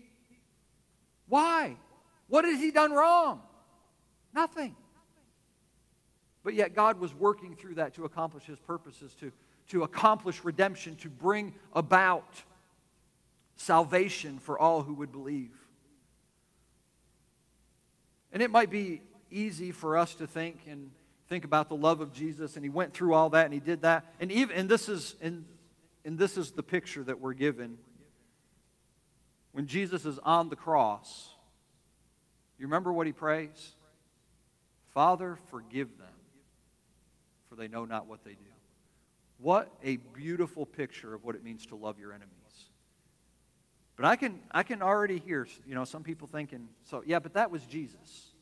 Why? 1.28 1.76
What 2.28 2.44
has 2.44 2.60
he 2.60 2.70
done 2.70 2.92
wrong? 2.92 3.40
Nothing. 4.34 4.74
But 6.42 6.54
yet 6.54 6.74
God 6.74 6.98
was 6.98 7.14
working 7.14 7.54
through 7.54 7.76
that 7.76 7.94
to 7.94 8.04
accomplish 8.04 8.44
his 8.44 8.58
purposes, 8.58 9.14
to, 9.20 9.30
to 9.68 9.84
accomplish 9.84 10.44
redemption, 10.44 10.96
to 10.96 11.08
bring 11.08 11.54
about 11.72 12.42
salvation 13.56 14.38
for 14.38 14.58
all 14.58 14.82
who 14.82 14.94
would 14.94 15.12
believe. 15.12 15.52
And 18.32 18.42
it 18.42 18.50
might 18.50 18.70
be 18.70 19.02
easy 19.30 19.70
for 19.70 19.96
us 19.96 20.14
to 20.16 20.26
think, 20.26 20.60
and 20.68 20.90
think 21.32 21.46
about 21.46 21.70
the 21.70 21.76
love 21.76 22.02
of 22.02 22.12
Jesus, 22.12 22.56
and 22.56 22.64
he 22.64 22.68
went 22.68 22.92
through 22.92 23.14
all 23.14 23.30
that 23.30 23.46
and 23.46 23.54
he 23.54 23.60
did 23.60 23.82
that. 23.82 24.04
And 24.20 24.30
even 24.30 24.54
and 24.54 24.68
this 24.68 24.86
is 24.90 25.16
and, 25.22 25.46
and 26.04 26.18
this 26.18 26.36
is 26.36 26.50
the 26.50 26.62
picture 26.62 27.02
that 27.04 27.20
we're 27.20 27.32
given. 27.32 27.78
When 29.52 29.66
Jesus 29.66 30.04
is 30.04 30.18
on 30.18 30.50
the 30.50 30.56
cross, 30.56 31.30
you 32.58 32.66
remember 32.66 32.92
what 32.92 33.06
he 33.06 33.14
prays? 33.14 33.72
Father, 34.92 35.38
forgive 35.50 35.96
them, 35.96 36.14
for 37.48 37.56
they 37.56 37.66
know 37.66 37.86
not 37.86 38.06
what 38.06 38.24
they 38.24 38.32
do. 38.32 38.52
What 39.38 39.72
a 39.82 39.96
beautiful 39.96 40.66
picture 40.66 41.14
of 41.14 41.24
what 41.24 41.34
it 41.34 41.42
means 41.42 41.64
to 41.66 41.76
love 41.76 41.98
your 41.98 42.10
enemies. 42.10 42.28
But 43.96 44.04
I 44.04 44.16
can, 44.16 44.38
I 44.50 44.64
can 44.64 44.82
already 44.82 45.18
hear, 45.18 45.48
you 45.66 45.74
know, 45.74 45.84
some 45.84 46.02
people 46.02 46.28
thinking, 46.28 46.68
so 46.84 47.02
yeah, 47.06 47.20
but 47.20 47.32
that 47.34 47.50
was 47.50 47.62
Jesus. 47.64 48.34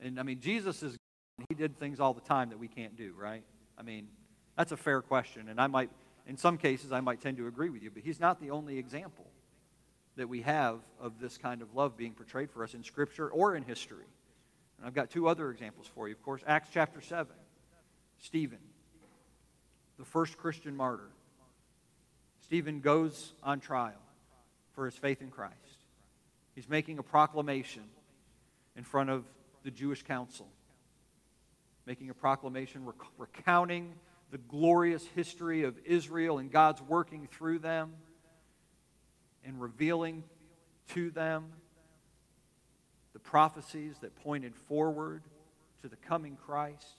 And 0.00 0.18
I 0.18 0.24
mean, 0.24 0.40
Jesus 0.40 0.82
is 0.82 0.96
he 1.48 1.54
did 1.54 1.78
things 1.78 2.00
all 2.00 2.14
the 2.14 2.20
time 2.20 2.50
that 2.50 2.58
we 2.58 2.68
can't 2.68 2.96
do, 2.96 3.14
right? 3.16 3.42
I 3.78 3.82
mean, 3.82 4.08
that's 4.56 4.72
a 4.72 4.76
fair 4.76 5.00
question. 5.00 5.48
And 5.48 5.60
I 5.60 5.66
might, 5.66 5.90
in 6.26 6.36
some 6.36 6.58
cases, 6.58 6.92
I 6.92 7.00
might 7.00 7.20
tend 7.20 7.36
to 7.38 7.46
agree 7.46 7.70
with 7.70 7.82
you, 7.82 7.90
but 7.90 8.02
he's 8.02 8.20
not 8.20 8.40
the 8.40 8.50
only 8.50 8.78
example 8.78 9.26
that 10.16 10.28
we 10.28 10.42
have 10.42 10.80
of 11.00 11.18
this 11.18 11.38
kind 11.38 11.62
of 11.62 11.74
love 11.74 11.96
being 11.96 12.12
portrayed 12.12 12.50
for 12.50 12.62
us 12.62 12.74
in 12.74 12.84
Scripture 12.84 13.28
or 13.28 13.56
in 13.56 13.62
history. 13.62 14.04
And 14.76 14.86
I've 14.86 14.94
got 14.94 15.10
two 15.10 15.26
other 15.28 15.50
examples 15.50 15.86
for 15.94 16.08
you. 16.08 16.14
Of 16.14 16.22
course, 16.22 16.42
Acts 16.46 16.68
chapter 16.72 17.00
7, 17.00 17.32
Stephen, 18.20 18.58
the 19.98 20.04
first 20.04 20.36
Christian 20.36 20.76
martyr. 20.76 21.08
Stephen 22.42 22.80
goes 22.80 23.32
on 23.42 23.60
trial 23.60 24.02
for 24.74 24.84
his 24.84 24.94
faith 24.94 25.22
in 25.22 25.30
Christ. 25.30 25.54
He's 26.54 26.68
making 26.68 26.98
a 26.98 27.02
proclamation 27.02 27.84
in 28.76 28.84
front 28.84 29.08
of 29.08 29.24
the 29.64 29.70
Jewish 29.70 30.02
council 30.02 30.48
making 31.86 32.10
a 32.10 32.14
proclamation 32.14 32.84
rec- 32.84 32.96
recounting 33.18 33.94
the 34.30 34.38
glorious 34.38 35.04
history 35.14 35.64
of 35.64 35.76
Israel 35.84 36.38
and 36.38 36.50
God's 36.50 36.80
working 36.82 37.28
through 37.30 37.58
them 37.58 37.92
and 39.44 39.60
revealing 39.60 40.24
to 40.88 41.10
them 41.10 41.44
the 43.12 43.18
prophecies 43.18 43.96
that 44.00 44.16
pointed 44.16 44.54
forward 44.56 45.22
to 45.82 45.88
the 45.88 45.96
coming 45.96 46.36
Christ 46.36 46.96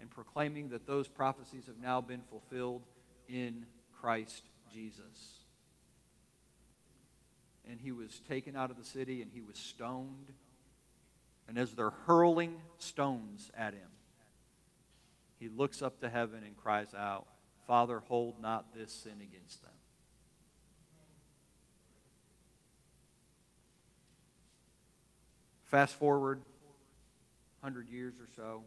and 0.00 0.10
proclaiming 0.10 0.68
that 0.70 0.86
those 0.86 1.08
prophecies 1.08 1.66
have 1.66 1.78
now 1.80 2.00
been 2.00 2.20
fulfilled 2.30 2.82
in 3.28 3.66
Christ 4.00 4.42
Jesus. 4.72 5.38
And 7.68 7.80
he 7.80 7.92
was 7.92 8.20
taken 8.28 8.56
out 8.56 8.70
of 8.70 8.76
the 8.76 8.84
city 8.84 9.22
and 9.22 9.30
he 9.32 9.40
was 9.40 9.56
stoned. 9.56 10.32
And 11.48 11.58
as 11.58 11.72
they're 11.72 11.90
hurling 12.06 12.56
stones 12.78 13.50
at 13.56 13.74
him, 13.74 13.88
he 15.38 15.48
looks 15.48 15.82
up 15.82 16.00
to 16.00 16.08
heaven 16.08 16.42
and 16.44 16.56
cries 16.56 16.94
out, 16.94 17.26
Father, 17.66 18.00
hold 18.08 18.40
not 18.40 18.74
this 18.74 18.92
sin 18.92 19.20
against 19.20 19.62
them. 19.62 19.72
Fast 25.64 25.94
forward 25.96 26.40
100 27.60 27.88
years 27.88 28.14
or 28.20 28.26
so. 28.34 28.62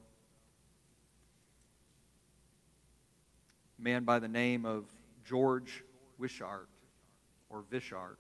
A 3.80 3.82
man 3.82 4.04
by 4.04 4.20
the 4.20 4.28
name 4.28 4.66
of 4.66 4.86
George 5.26 5.84
Wishart, 6.18 6.70
or 7.50 7.64
Vishart. 7.70 8.20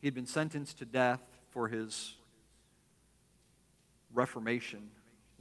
He 0.00 0.06
had 0.06 0.14
been 0.14 0.26
sentenced 0.26 0.78
to 0.78 0.84
death 0.84 1.22
for 1.50 1.68
his 1.68 2.14
Reformation 4.12 4.90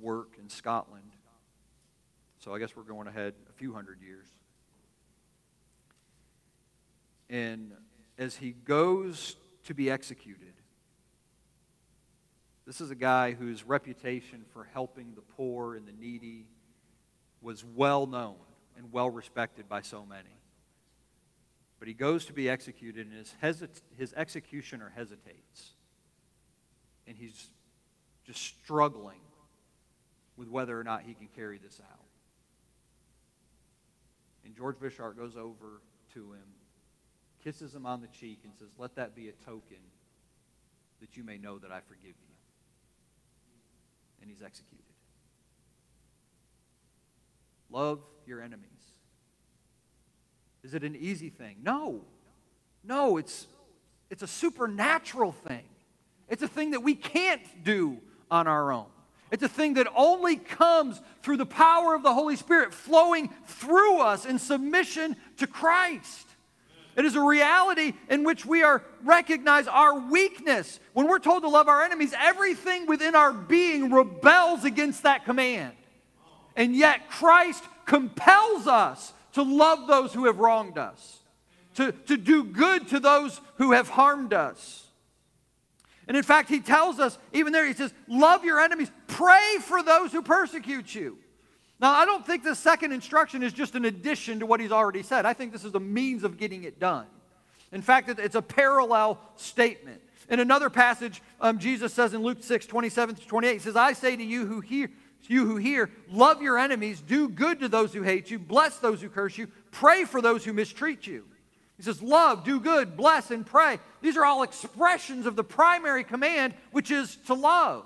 work 0.01 0.37
in 0.39 0.49
Scotland. 0.49 1.11
So 2.39 2.53
I 2.53 2.59
guess 2.59 2.75
we're 2.75 2.83
going 2.83 3.07
ahead 3.07 3.33
a 3.49 3.53
few 3.53 3.73
hundred 3.73 4.01
years. 4.01 4.27
And 7.29 7.73
as 8.17 8.35
he 8.35 8.51
goes 8.51 9.35
to 9.65 9.73
be 9.73 9.91
executed, 9.91 10.53
this 12.65 12.81
is 12.81 12.91
a 12.91 12.95
guy 12.95 13.31
whose 13.31 13.63
reputation 13.63 14.45
for 14.53 14.67
helping 14.73 15.15
the 15.15 15.21
poor 15.21 15.75
and 15.75 15.87
the 15.87 15.91
needy 15.91 16.45
was 17.41 17.63
well 17.63 18.05
known 18.05 18.35
and 18.77 18.91
well 18.91 19.09
respected 19.09 19.67
by 19.67 19.81
so 19.81 20.05
many. 20.05 20.29
But 21.79 21.87
he 21.87 21.93
goes 21.93 22.25
to 22.25 22.33
be 22.33 22.49
executed, 22.49 23.07
and 23.07 23.15
his, 23.15 23.33
hesit- 23.41 23.81
his 23.97 24.13
executioner 24.13 24.91
hesitates. 24.95 25.71
And 27.07 27.17
he's 27.17 27.49
just 28.25 28.41
struggling 28.41 29.19
with 30.39 30.47
whether 30.47 30.79
or 30.79 30.85
not 30.85 31.03
he 31.05 31.13
can 31.13 31.27
carry 31.35 31.57
this 31.57 31.81
out. 31.91 32.05
And 34.45 34.55
George 34.55 34.79
Wishart 34.79 35.17
goes 35.17 35.35
over 35.35 35.81
to 36.13 36.31
him, 36.31 36.47
kisses 37.43 37.75
him 37.75 37.85
on 37.85 37.99
the 37.99 38.07
cheek, 38.07 38.39
and 38.45 38.53
says, 38.57 38.69
Let 38.77 38.95
that 38.95 39.15
be 39.15 39.27
a 39.27 39.33
token 39.33 39.77
that 41.01 41.17
you 41.17 41.25
may 41.25 41.37
know 41.37 41.59
that 41.59 41.71
I 41.71 41.81
forgive 41.81 42.05
you. 42.05 42.35
And 44.21 44.31
he's 44.31 44.41
executed. 44.41 44.85
Love 47.69 47.99
your 48.25 48.41
enemies. 48.41 48.65
Is 50.63 50.73
it 50.73 50.83
an 50.85 50.95
easy 50.95 51.29
thing? 51.29 51.57
No. 51.61 52.01
No, 52.83 53.17
it's, 53.17 53.45
it's 54.09 54.23
a 54.23 54.27
supernatural 54.27 55.33
thing. 55.33 55.65
It's 56.29 56.43
a 56.43 56.47
thing 56.47 56.71
that 56.71 56.81
we 56.81 56.95
can't 56.95 57.41
do 57.63 57.97
on 58.31 58.47
our 58.47 58.71
own. 58.71 58.87
It's 59.31 59.43
a 59.43 59.49
thing 59.49 59.75
that 59.75 59.87
only 59.95 60.37
comes 60.37 60.99
through 61.21 61.37
the 61.37 61.45
power 61.45 61.93
of 61.93 62.03
the 62.03 62.13
Holy 62.13 62.35
Spirit 62.35 62.73
flowing 62.73 63.29
through 63.45 63.99
us 63.99 64.25
in 64.25 64.39
submission 64.39 65.15
to 65.37 65.47
Christ. 65.47 66.27
It 66.95 67.05
is 67.05 67.15
a 67.15 67.21
reality 67.21 67.93
in 68.09 68.23
which 68.23 68.45
we 68.45 68.63
are 68.63 68.83
recognize 69.03 69.67
our 69.67 69.97
weakness. 69.97 70.79
When 70.93 71.07
we're 71.07 71.19
told 71.19 71.43
to 71.43 71.49
love 71.49 71.67
our 71.67 71.83
enemies, 71.83 72.13
everything 72.17 72.87
within 72.87 73.15
our 73.15 73.31
being 73.31 73.93
rebels 73.93 74.65
against 74.65 75.03
that 75.03 75.25
command. 75.25 75.73
And 76.55 76.75
yet 76.75 77.09
Christ 77.09 77.63
compels 77.85 78.67
us 78.67 79.13
to 79.33 79.43
love 79.43 79.87
those 79.87 80.13
who 80.13 80.25
have 80.25 80.39
wronged 80.39 80.77
us, 80.77 81.19
to, 81.75 81.91
to 82.07 82.17
do 82.17 82.43
good 82.43 82.87
to 82.89 82.99
those 82.99 83.39
who 83.55 83.71
have 83.71 83.87
harmed 83.87 84.33
us. 84.33 84.88
And 86.09 86.17
in 86.17 86.23
fact, 86.23 86.49
he 86.49 86.59
tells 86.59 86.99
us, 86.99 87.19
even 87.33 87.53
there, 87.53 87.65
he 87.67 87.73
says, 87.73 87.93
Love 88.07 88.43
your 88.43 88.59
enemies, 88.59 88.91
pray 89.07 89.57
for 89.61 89.83
those 89.83 90.11
who 90.11 90.23
persecute 90.23 90.93
you. 90.93 91.19
Now, 91.79 91.91
I 91.91 92.03
don't 92.03 92.25
think 92.25 92.43
the 92.43 92.55
second 92.55 92.91
instruction 92.91 93.43
is 93.43 93.53
just 93.53 93.75
an 93.75 93.85
addition 93.85 94.39
to 94.39 94.47
what 94.47 94.59
he's 94.59 94.71
already 94.71 95.03
said. 95.03 95.27
I 95.27 95.33
think 95.33 95.53
this 95.53 95.63
is 95.63 95.75
a 95.75 95.79
means 95.79 96.23
of 96.23 96.37
getting 96.37 96.63
it 96.63 96.79
done. 96.79 97.05
In 97.71 97.83
fact, 97.83 98.09
it's 98.09 98.35
a 98.35 98.41
parallel 98.41 99.21
statement. 99.35 100.01
In 100.29 100.39
another 100.39 100.71
passage, 100.71 101.21
um, 101.39 101.59
Jesus 101.59 101.93
says 101.93 102.15
in 102.15 102.23
Luke 102.23 102.41
6, 102.41 102.65
27 102.65 103.15
to 103.15 103.27
28, 103.27 103.53
he 103.53 103.59
says, 103.59 103.75
I 103.75 103.93
say 103.93 104.15
to 104.15 104.23
you 104.23 104.47
who 104.47 104.61
hear, 104.61 104.89
you 105.27 105.45
who 105.45 105.57
hear, 105.57 105.91
love 106.09 106.41
your 106.41 106.57
enemies, 106.57 107.01
do 107.01 107.29
good 107.29 107.59
to 107.59 107.67
those 107.69 107.93
who 107.93 108.01
hate 108.01 108.31
you, 108.31 108.39
bless 108.39 108.79
those 108.79 108.99
who 108.99 109.09
curse 109.09 109.37
you, 109.37 109.47
pray 109.69 110.05
for 110.05 110.23
those 110.23 110.43
who 110.43 110.53
mistreat 110.53 111.05
you. 111.05 111.25
He 111.79 111.83
says, 111.83 112.01
love, 112.01 112.43
do 112.43 112.59
good, 112.59 112.97
bless, 112.97 113.31
and 113.31 113.45
pray. 113.45 113.79
These 114.01 114.17
are 114.17 114.25
all 114.25 114.43
expressions 114.43 115.25
of 115.25 115.37
the 115.37 115.45
primary 115.45 116.03
command, 116.03 116.53
which 116.73 116.91
is 116.91 117.15
to 117.27 117.33
love. 117.33 117.85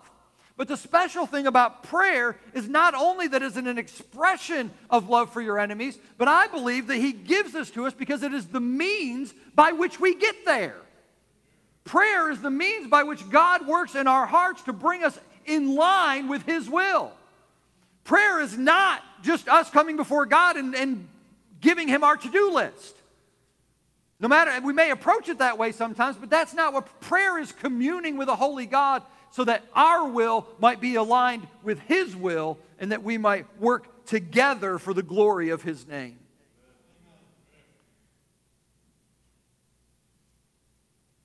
But 0.57 0.67
the 0.67 0.77
special 0.77 1.27
thing 1.27 1.45
about 1.45 1.83
prayer 1.83 2.35
is 2.55 2.67
not 2.67 2.95
only 2.95 3.27
that 3.27 3.43
it's 3.43 3.55
an 3.55 3.77
expression 3.77 4.71
of 4.89 5.09
love 5.09 5.31
for 5.31 5.41
your 5.41 5.59
enemies, 5.59 5.99
but 6.17 6.27
I 6.27 6.47
believe 6.47 6.87
that 6.87 6.97
He 6.97 7.13
gives 7.13 7.51
this 7.51 7.69
to 7.71 7.85
us 7.85 7.93
because 7.93 8.23
it 8.23 8.33
is 8.33 8.47
the 8.47 8.59
means 8.59 9.31
by 9.53 9.73
which 9.73 9.99
we 9.99 10.15
get 10.15 10.43
there. 10.43 10.77
Prayer 11.83 12.31
is 12.31 12.41
the 12.41 12.49
means 12.49 12.87
by 12.87 13.03
which 13.03 13.29
God 13.29 13.67
works 13.67 13.93
in 13.93 14.07
our 14.07 14.25
hearts 14.25 14.63
to 14.63 14.73
bring 14.73 15.03
us 15.03 15.19
in 15.45 15.75
line 15.75 16.29
with 16.29 16.47
His 16.47 16.67
will. 16.67 17.11
Prayer 18.05 18.41
is 18.41 18.57
not 18.57 19.03
just 19.21 19.47
us 19.47 19.69
coming 19.69 19.97
before 19.97 20.25
God 20.25 20.57
and, 20.57 20.73
and 20.73 21.07
giving 21.61 21.87
Him 21.87 22.03
our 22.03 22.17
to 22.17 22.29
do 22.31 22.51
list. 22.53 22.95
No 24.23 24.29
matter, 24.29 24.57
we 24.65 24.71
may 24.71 24.89
approach 24.89 25.27
it 25.27 25.39
that 25.39 25.57
way 25.57 25.73
sometimes, 25.73 26.15
but 26.15 26.29
that's 26.29 26.53
not 26.53 26.71
what 26.71 27.01
prayer 27.01 27.37
is 27.37 27.51
communing 27.51 28.15
with 28.15 28.29
a 28.29 28.35
holy 28.37 28.65
God 28.65 29.03
so 29.31 29.43
that 29.43 29.65
our 29.75 30.07
will 30.07 30.47
might 30.59 30.79
be 30.79 30.95
aligned 30.95 31.45
with 31.61 31.77
His 31.81 32.15
will 32.15 32.57
and 32.79 32.93
that 32.93 33.03
we 33.03 33.17
might 33.17 33.45
work 33.59 34.05
together 34.05 34.79
for 34.79 34.93
the 34.93 35.03
glory 35.03 35.49
of 35.49 35.61
His 35.61 35.85
name. 35.85 36.19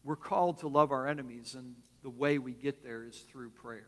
We're 0.02 0.16
called 0.16 0.58
to 0.58 0.68
love 0.68 0.90
our 0.90 1.06
enemies, 1.06 1.54
and 1.56 1.76
the 2.02 2.10
way 2.10 2.38
we 2.38 2.50
get 2.50 2.82
there 2.82 3.04
is 3.04 3.16
through 3.30 3.50
prayer. 3.50 3.86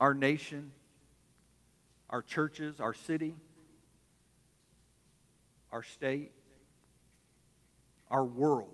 our 0.00 0.12
nation, 0.12 0.72
our 2.10 2.20
churches, 2.20 2.80
our 2.80 2.92
city, 2.92 3.34
our 5.74 5.82
state, 5.82 6.30
our 8.08 8.24
world 8.24 8.68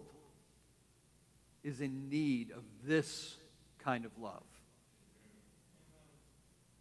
is 1.65 1.81
in 1.81 2.11
need 2.11 2.51
of 2.51 2.63
this 2.85 3.39
kind 3.83 4.05
of 4.05 4.11
love. 4.19 4.43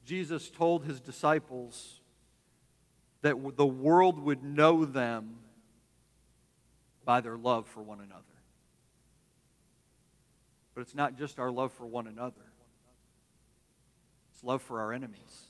Jesus 0.05 0.49
told 0.49 0.83
his 0.83 0.99
disciples 0.99 2.01
that 3.21 3.37
the 3.55 3.65
world 3.65 4.19
would 4.19 4.43
know 4.43 4.83
them 4.83 5.37
by 7.05 7.21
their 7.21 7.37
love 7.37 7.65
for 7.65 7.81
one 7.81 8.01
another. 8.01 8.23
But 10.75 10.81
it's 10.81 10.95
not 10.95 11.17
just 11.17 11.39
our 11.39 11.49
love 11.49 11.71
for 11.71 11.85
one 11.85 12.07
another. 12.07 12.35
It's 14.33 14.43
love 14.43 14.61
for 14.61 14.81
our 14.81 14.91
enemies. 14.91 15.45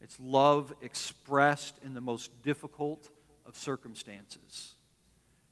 It's 0.00 0.18
love 0.18 0.72
expressed 0.80 1.74
in 1.84 1.92
the 1.92 2.00
most 2.00 2.42
difficult 2.42 3.10
of 3.46 3.56
circumstances. 3.56 4.74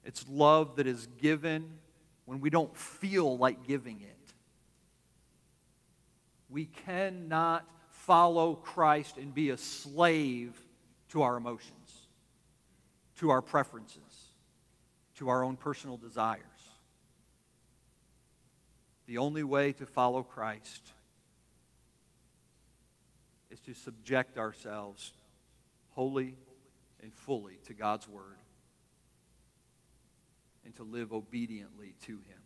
It's 0.04 0.26
love 0.28 0.76
that 0.76 0.86
is 0.86 1.06
given 1.20 1.78
when 2.24 2.40
we 2.40 2.50
don't 2.50 2.76
feel 2.76 3.36
like 3.38 3.66
giving 3.66 4.00
it. 4.00 4.32
We 6.48 6.66
cannot 6.66 7.66
follow 7.88 8.54
Christ 8.54 9.16
and 9.16 9.34
be 9.34 9.50
a 9.50 9.56
slave 9.56 10.54
to 11.10 11.22
our 11.22 11.36
emotions, 11.36 12.08
to 13.18 13.30
our 13.30 13.40
preferences, 13.40 14.30
to 15.16 15.28
our 15.28 15.42
own 15.42 15.56
personal 15.56 15.96
desires. 15.96 16.40
The 19.06 19.18
only 19.18 19.42
way 19.42 19.72
to 19.72 19.86
follow 19.86 20.22
Christ 20.22 20.92
is 23.50 23.60
to 23.60 23.74
subject 23.74 24.38
ourselves 24.38 25.12
wholly 25.90 26.34
and 27.04 27.12
fully 27.12 27.58
to 27.66 27.74
God's 27.74 28.08
Word 28.08 28.38
and 30.64 30.74
to 30.76 30.82
live 30.82 31.12
obediently 31.12 31.94
to 32.06 32.12
Him. 32.12 32.42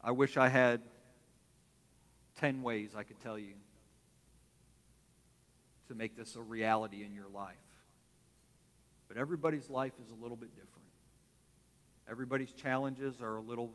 I 0.00 0.12
wish 0.12 0.36
I 0.36 0.48
had 0.48 0.80
10 2.36 2.62
ways 2.62 2.92
I 2.96 3.02
could 3.02 3.20
tell 3.20 3.38
you 3.38 3.54
to 5.88 5.94
make 5.94 6.16
this 6.16 6.36
a 6.36 6.40
reality 6.40 7.04
in 7.04 7.14
your 7.14 7.28
life. 7.28 7.56
But 9.08 9.16
everybody's 9.16 9.68
life 9.68 9.92
is 10.02 10.08
a 10.10 10.22
little 10.22 10.36
bit 10.36 10.54
different. 10.54 10.88
Everybody's 12.08 12.52
challenges 12.52 13.20
are 13.20 13.36
a 13.36 13.42
little 13.42 13.72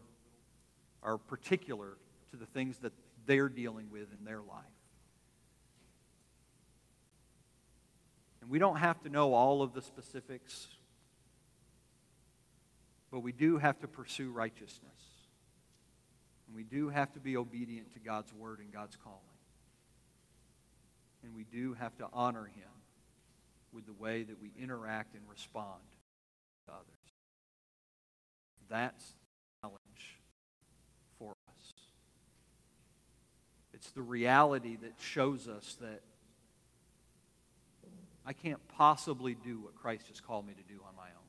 are 1.04 1.18
particular 1.18 1.98
to 2.32 2.38
the 2.38 2.46
things 2.46 2.78
that 2.80 2.94
they're 3.26 3.50
dealing 3.50 3.90
with 3.92 4.08
in 4.18 4.26
their 4.26 4.42
life. 4.42 4.77
And 8.48 8.52
we 8.54 8.60
don't 8.60 8.78
have 8.78 9.02
to 9.02 9.10
know 9.10 9.34
all 9.34 9.62
of 9.62 9.74
the 9.74 9.82
specifics, 9.82 10.68
but 13.12 13.20
we 13.20 13.34
do 13.34 13.58
have 13.58 13.78
to 13.82 13.90
pursue 13.90 14.32
righteousness. 14.32 15.02
And 16.48 16.56
we 16.56 16.64
do 16.64 16.88
have 16.88 17.12
to 17.16 17.20
be 17.20 17.36
obedient 17.36 17.92
to 17.96 18.00
God's 18.00 18.34
word 18.34 18.60
and 18.60 18.72
God's 18.72 18.96
calling. 18.96 19.20
And 21.24 21.36
we 21.36 21.44
do 21.44 21.74
have 21.74 21.98
to 21.98 22.08
honor 22.14 22.46
him 22.46 22.70
with 23.74 23.86
the 23.86 23.92
way 23.92 24.24
that 24.24 24.42
we 24.42 24.54
interact 24.58 25.14
and 25.14 25.24
respond 25.30 25.82
to 26.68 26.72
others. 26.72 26.86
That's 28.70 29.08
the 29.08 29.68
challenge 29.68 30.22
for 31.20 31.32
us. 31.50 31.74
It's 33.74 33.92
the 33.92 34.02
reality 34.02 34.78
that 34.78 34.94
shows 35.02 35.50
us 35.50 35.76
that 35.82 36.00
I 38.28 38.34
can't 38.34 38.60
possibly 38.76 39.36
do 39.36 39.62
what 39.62 39.74
Christ 39.76 40.10
has 40.10 40.20
called 40.20 40.46
me 40.46 40.54
to 40.54 40.74
do 40.74 40.82
on 40.86 40.94
my 40.98 41.06
own. 41.06 41.28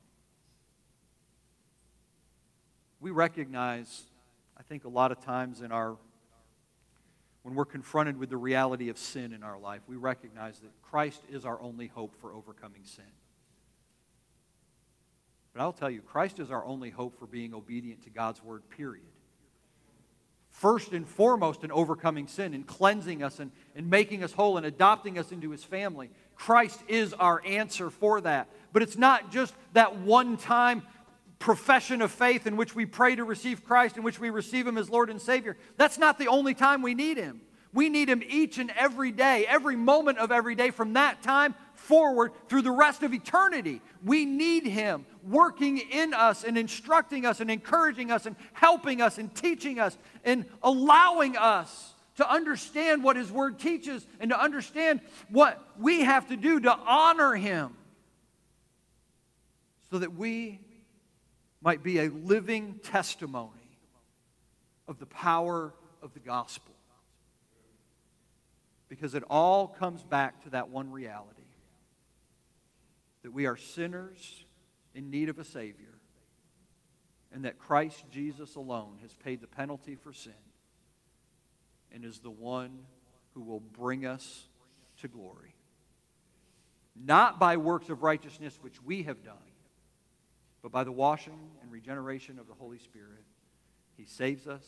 We 2.99 3.11
recognize, 3.11 4.03
I 4.57 4.63
think, 4.63 4.83
a 4.83 4.89
lot 4.89 5.13
of 5.13 5.23
times 5.23 5.61
in 5.61 5.71
our 5.71 5.95
when 7.43 7.55
we're 7.55 7.63
confronted 7.63 8.17
with 8.17 8.29
the 8.29 8.37
reality 8.37 8.89
of 8.89 8.97
sin 8.97 9.31
in 9.31 9.43
our 9.43 9.57
life, 9.57 9.79
we 9.87 9.95
recognize 9.95 10.59
that 10.59 10.71
Christ 10.81 11.21
is 11.31 11.45
our 11.45 11.59
only 11.61 11.87
hope 11.87 12.19
for 12.19 12.33
overcoming 12.33 12.83
sin. 12.83 13.05
But 15.53 15.61
I'll 15.61 15.73
tell 15.73 15.89
you, 15.89 16.01
Christ 16.01 16.39
is 16.39 16.51
our 16.51 16.65
only 16.65 16.89
hope 16.89 17.17
for 17.17 17.27
being 17.27 17.53
obedient 17.53 18.03
to 18.03 18.09
God's 18.09 18.43
word, 18.43 18.69
period. 18.69 19.05
First 20.49 20.91
and 20.91 21.07
foremost, 21.07 21.63
in 21.63 21.71
overcoming 21.71 22.27
sin 22.27 22.53
and 22.53 22.67
cleansing 22.67 23.23
us 23.23 23.39
and, 23.39 23.51
and 23.73 23.89
making 23.89 24.21
us 24.21 24.33
whole 24.33 24.57
and 24.57 24.65
adopting 24.65 25.17
us 25.17 25.31
into 25.31 25.51
his 25.51 25.63
family. 25.63 26.09
Christ 26.39 26.81
is 26.87 27.13
our 27.13 27.45
answer 27.45 27.89
for 27.89 28.21
that. 28.21 28.47
But 28.71 28.81
it's 28.81 28.97
not 28.97 29.29
just 29.29 29.53
that 29.73 29.97
one 29.97 30.37
time 30.37 30.83
profession 31.37 32.01
of 32.01 32.11
faith 32.11 32.47
in 32.47 32.55
which 32.55 32.73
we 32.73 32.85
pray 32.85 33.15
to 33.15 33.25
receive 33.25 33.65
Christ, 33.65 33.97
in 33.97 34.03
which 34.03 34.19
we 34.19 34.29
receive 34.29 34.65
Him 34.65 34.77
as 34.77 34.89
Lord 34.89 35.09
and 35.09 35.21
Savior. 35.21 35.57
That's 35.75 35.97
not 35.97 36.17
the 36.17 36.27
only 36.27 36.53
time 36.53 36.81
we 36.81 36.93
need 36.93 37.17
Him. 37.17 37.41
We 37.73 37.89
need 37.89 38.07
Him 38.07 38.23
each 38.25 38.57
and 38.57 38.71
every 38.71 39.11
day, 39.11 39.45
every 39.47 39.75
moment 39.75 40.17
of 40.17 40.31
every 40.31 40.55
day 40.55 40.71
from 40.71 40.93
that 40.93 41.21
time 41.21 41.55
forward 41.73 42.31
through 42.47 42.61
the 42.61 42.71
rest 42.71 43.03
of 43.03 43.13
eternity. 43.13 43.81
We 44.03 44.23
need 44.23 44.65
Him 44.65 45.05
working 45.27 45.77
in 45.77 46.13
us 46.13 46.45
and 46.45 46.57
instructing 46.57 47.25
us 47.25 47.41
and 47.41 47.51
encouraging 47.51 48.11
us 48.11 48.25
and 48.25 48.37
helping 48.53 49.01
us 49.01 49.17
and 49.17 49.33
teaching 49.35 49.77
us 49.77 49.97
and 50.23 50.45
allowing 50.63 51.35
us 51.35 51.95
to 52.19 52.29
understand 52.29 53.01
what 53.01 53.15
His 53.15 53.31
Word 53.31 53.59
teaches 53.59 54.05
and 54.19 54.29
to 54.31 54.39
understand 54.39 54.99
what 55.29 55.65
we 55.79 56.01
have 56.01 56.27
to 56.27 56.35
do 56.35 56.59
to 56.59 56.71
honor 56.71 57.33
Him 57.33 57.73
so 59.89 59.99
that 59.99 60.13
we 60.13 60.59
might 61.61 61.81
be 61.81 61.99
a 61.99 62.09
living 62.09 62.79
testimony 62.83 63.77
of 64.85 64.99
the 64.99 65.05
power 65.05 65.73
of 66.01 66.13
the 66.13 66.19
gospel. 66.19 66.75
Because 68.89 69.15
it 69.15 69.23
all 69.29 69.67
comes 69.67 70.03
back 70.03 70.43
to 70.43 70.49
that 70.49 70.67
one 70.67 70.91
reality 70.91 71.41
that 73.23 73.31
we 73.31 73.45
are 73.45 73.55
sinners 73.55 74.43
in 74.93 75.09
need 75.09 75.29
of 75.29 75.39
a 75.39 75.45
Savior, 75.45 75.99
and 77.33 77.45
that 77.45 77.59
Christ 77.59 78.03
Jesus 78.11 78.55
alone 78.55 78.97
has 79.03 79.13
paid 79.13 79.39
the 79.39 79.47
penalty 79.47 79.95
for 79.95 80.11
sin 80.11 80.33
and 81.93 82.05
is 82.05 82.19
the 82.19 82.29
one 82.29 82.79
who 83.33 83.41
will 83.41 83.59
bring 83.59 84.05
us 84.05 84.47
to 85.01 85.07
glory. 85.07 85.55
Not 86.95 87.39
by 87.39 87.57
works 87.57 87.89
of 87.89 88.03
righteousness 88.03 88.57
which 88.61 88.81
we 88.83 89.03
have 89.03 89.23
done 89.23 89.37
but 90.61 90.71
by 90.71 90.83
the 90.83 90.91
washing 90.91 91.39
and 91.61 91.71
regeneration 91.71 92.39
of 92.39 92.47
the 92.47 92.53
Holy 92.53 92.79
Spirit, 92.79 93.23
He 93.95 94.05
saves 94.05 94.47
us 94.47 94.63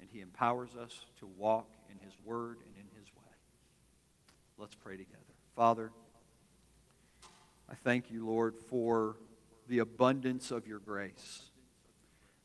and 0.00 0.08
He 0.12 0.20
empowers 0.20 0.70
us 0.76 1.06
to 1.18 1.26
walk 1.26 1.68
in 1.90 1.98
His 2.04 2.14
Word 2.24 2.58
and 2.66 2.76
in 2.76 2.98
His 2.98 3.08
way. 3.08 3.34
Let's 4.58 4.74
pray 4.74 4.96
together. 4.96 5.18
Father, 5.56 5.90
I 7.68 7.74
thank 7.74 8.10
you, 8.10 8.26
Lord, 8.26 8.54
for 8.68 9.16
the 9.68 9.80
abundance 9.80 10.50
of 10.50 10.66
your 10.66 10.78
grace. 10.78 11.42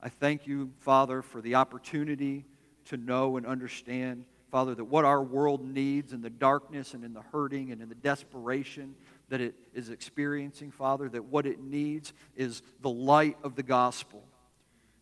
I 0.02 0.10
thank 0.10 0.48
you, 0.48 0.72
Father, 0.80 1.22
for 1.22 1.42
the 1.42 1.56
opportunity 1.56 2.46
to 2.90 2.98
know 2.98 3.38
and 3.38 3.46
understand, 3.46 4.26
Father, 4.52 4.76
that 4.76 4.86
what 4.86 5.06
our 5.06 5.22
world 5.22 5.64
needs 5.64 6.14
in 6.14 6.22
the 6.22 6.30
darkness 6.30 6.94
and 6.94 7.04
in 7.04 7.14
the 7.14 7.22
hurting 7.22 7.72
and 7.72 7.82
in 7.82 7.90
the 7.90 7.96
desperation 7.96 8.96
that 9.30 9.42
it 9.42 9.56
is 9.74 9.90
experiencing, 9.90 10.72
Father, 10.72 11.10
that 11.10 11.26
what 11.26 11.46
it 11.46 11.60
needs 11.60 12.14
is 12.36 12.62
the 12.82 12.90
light 12.90 13.38
of 13.44 13.56
the 13.56 13.64
gospel. 13.64 14.24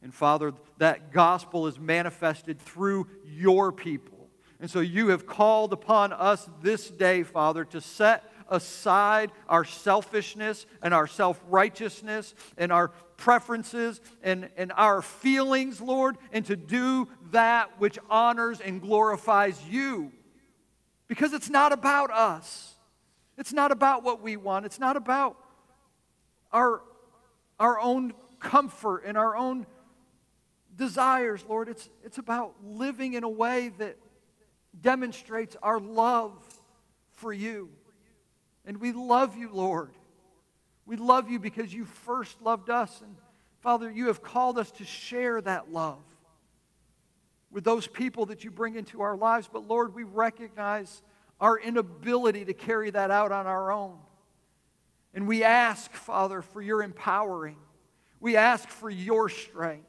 And 0.02 0.14
Father, 0.14 0.54
that 0.78 1.12
gospel 1.12 1.68
is 1.68 1.80
manifested 1.80 2.60
through 2.60 3.08
your 3.26 3.72
people. 3.72 4.30
And 4.60 4.70
so 4.70 4.80
you 4.80 5.10
have 5.10 5.28
called 5.28 5.74
upon 5.74 6.14
us 6.14 6.48
this 6.62 6.90
day, 6.90 7.24
Father, 7.24 7.66
to 7.66 7.82
set 7.82 8.24
aside 8.50 9.32
our 9.50 9.66
selfishness 9.66 10.66
and 10.82 10.94
our 10.94 11.08
self 11.08 11.42
righteousness 11.50 12.34
and 12.58 12.72
our 12.72 12.90
preferences 13.18 14.02
and, 14.24 14.50
and 14.58 14.72
our 14.76 15.02
feelings, 15.02 15.82
Lord, 15.82 16.18
and 16.32 16.46
to 16.46 16.56
do 16.56 17.08
that 17.32 17.80
which 17.80 17.98
honors 18.10 18.60
and 18.60 18.82
glorifies 18.82 19.62
you. 19.70 20.12
Because 21.08 21.34
it's 21.34 21.50
not 21.50 21.72
about 21.72 22.12
us. 22.12 22.74
It's 23.38 23.54
not 23.54 23.72
about 23.72 24.04
what 24.04 24.22
we 24.22 24.38
want. 24.38 24.66
It's 24.66 24.80
not 24.80 24.98
about 24.98 25.38
our, 26.52 26.82
our 27.60 27.80
own 27.80 28.14
comfort 28.40 29.04
and 29.06 29.18
our 29.18 29.36
own 29.36 29.66
desires, 30.76 31.44
Lord. 31.48 31.70
It's, 31.70 31.90
it's 32.04 32.18
about 32.18 32.56
living 32.64 33.14
in 33.14 33.24
a 33.24 33.30
way 33.30 33.72
that 33.78 33.98
demonstrates 34.80 35.56
our 35.62 35.80
love 35.80 36.34
for 37.14 37.32
you. 37.32 37.70
And 38.66 38.78
we 38.82 38.92
love 38.92 39.36
you, 39.38 39.50
Lord. 39.52 39.92
We 40.86 40.98
love 40.98 41.30
you 41.30 41.40
because 41.40 41.74
you 41.74 41.86
first 41.86 42.42
loved 42.42 42.70
us. 42.70 43.02
And 43.02 43.16
Father, 43.62 43.90
you 43.90 44.08
have 44.08 44.22
called 44.22 44.58
us 44.58 44.72
to 44.74 44.86
share 44.86 45.42
that 45.42 45.72
love 45.72 46.04
with 47.52 47.64
those 47.64 47.88
people 47.88 48.28
that 48.28 48.44
you 48.44 48.52
bring 48.52 48.76
into 48.76 49.02
our 49.02 49.16
lives. 49.16 49.50
But 49.52 49.68
Lord, 49.68 49.96
we 49.96 50.04
recognize 50.04 51.02
our 51.40 51.58
inability 51.58 52.46
to 52.46 52.54
carry 52.54 52.90
that 52.92 53.12
out 53.12 53.32
on 53.32 53.48
our 53.48 53.72
own. 53.72 53.98
And 55.14 55.28
we 55.28 55.44
ask, 55.44 55.92
Father, 55.94 56.42
for 56.42 56.62
your 56.62 56.84
empowering. 56.84 57.58
We 58.20 58.36
ask 58.36 58.68
for 58.68 58.90
your 58.90 59.30
strength. 59.30 59.88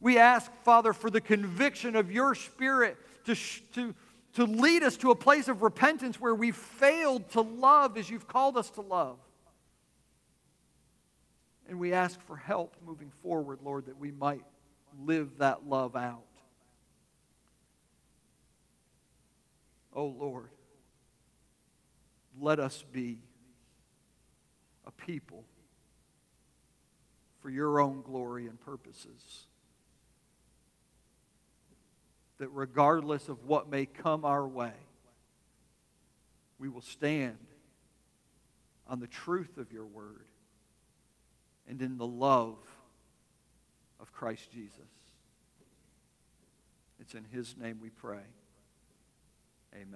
We 0.00 0.18
ask, 0.18 0.52
Father, 0.64 0.92
for 0.92 1.08
the 1.08 1.20
conviction 1.20 1.96
of 1.96 2.10
your 2.10 2.34
Spirit 2.34 2.96
to, 3.24 3.34
to, 3.74 3.94
to 4.36 4.44
lead 4.44 4.82
us 4.82 4.98
to 4.98 5.10
a 5.10 5.16
place 5.16 5.48
of 5.48 5.62
repentance 5.62 6.20
where 6.20 6.34
we 6.34 6.50
failed 6.50 7.30
to 7.30 7.40
love 7.40 7.96
as 7.96 8.10
you've 8.10 8.28
called 8.28 8.58
us 8.58 8.68
to 8.68 8.82
love. 8.82 9.16
And 11.70 11.80
we 11.80 11.94
ask 11.94 12.20
for 12.26 12.36
help 12.36 12.76
moving 12.84 13.10
forward, 13.22 13.60
Lord, 13.64 13.86
that 13.86 13.98
we 13.98 14.12
might 14.12 14.44
live 15.04 15.38
that 15.38 15.66
love 15.66 15.96
out. 15.96 16.20
Oh, 19.94 20.14
Lord, 20.18 20.50
let 22.38 22.60
us 22.60 22.84
be 22.92 23.18
a 24.86 24.90
people 24.90 25.44
for 27.40 27.48
your 27.48 27.80
own 27.80 28.02
glory 28.02 28.46
and 28.48 28.60
purposes. 28.60 29.46
That 32.38 32.48
regardless 32.48 33.28
of 33.28 33.44
what 33.44 33.70
may 33.70 33.86
come 33.86 34.24
our 34.24 34.46
way, 34.46 34.72
we 36.58 36.68
will 36.68 36.82
stand 36.82 37.38
on 38.88 39.00
the 39.00 39.06
truth 39.06 39.58
of 39.58 39.72
your 39.72 39.84
word 39.84 40.26
and 41.68 41.80
in 41.82 41.98
the 41.98 42.06
love 42.06 42.58
of 44.00 44.12
Christ 44.12 44.50
Jesus. 44.52 44.80
It's 47.00 47.14
in 47.14 47.24
his 47.24 47.56
name 47.56 47.78
we 47.82 47.90
pray. 47.90 48.22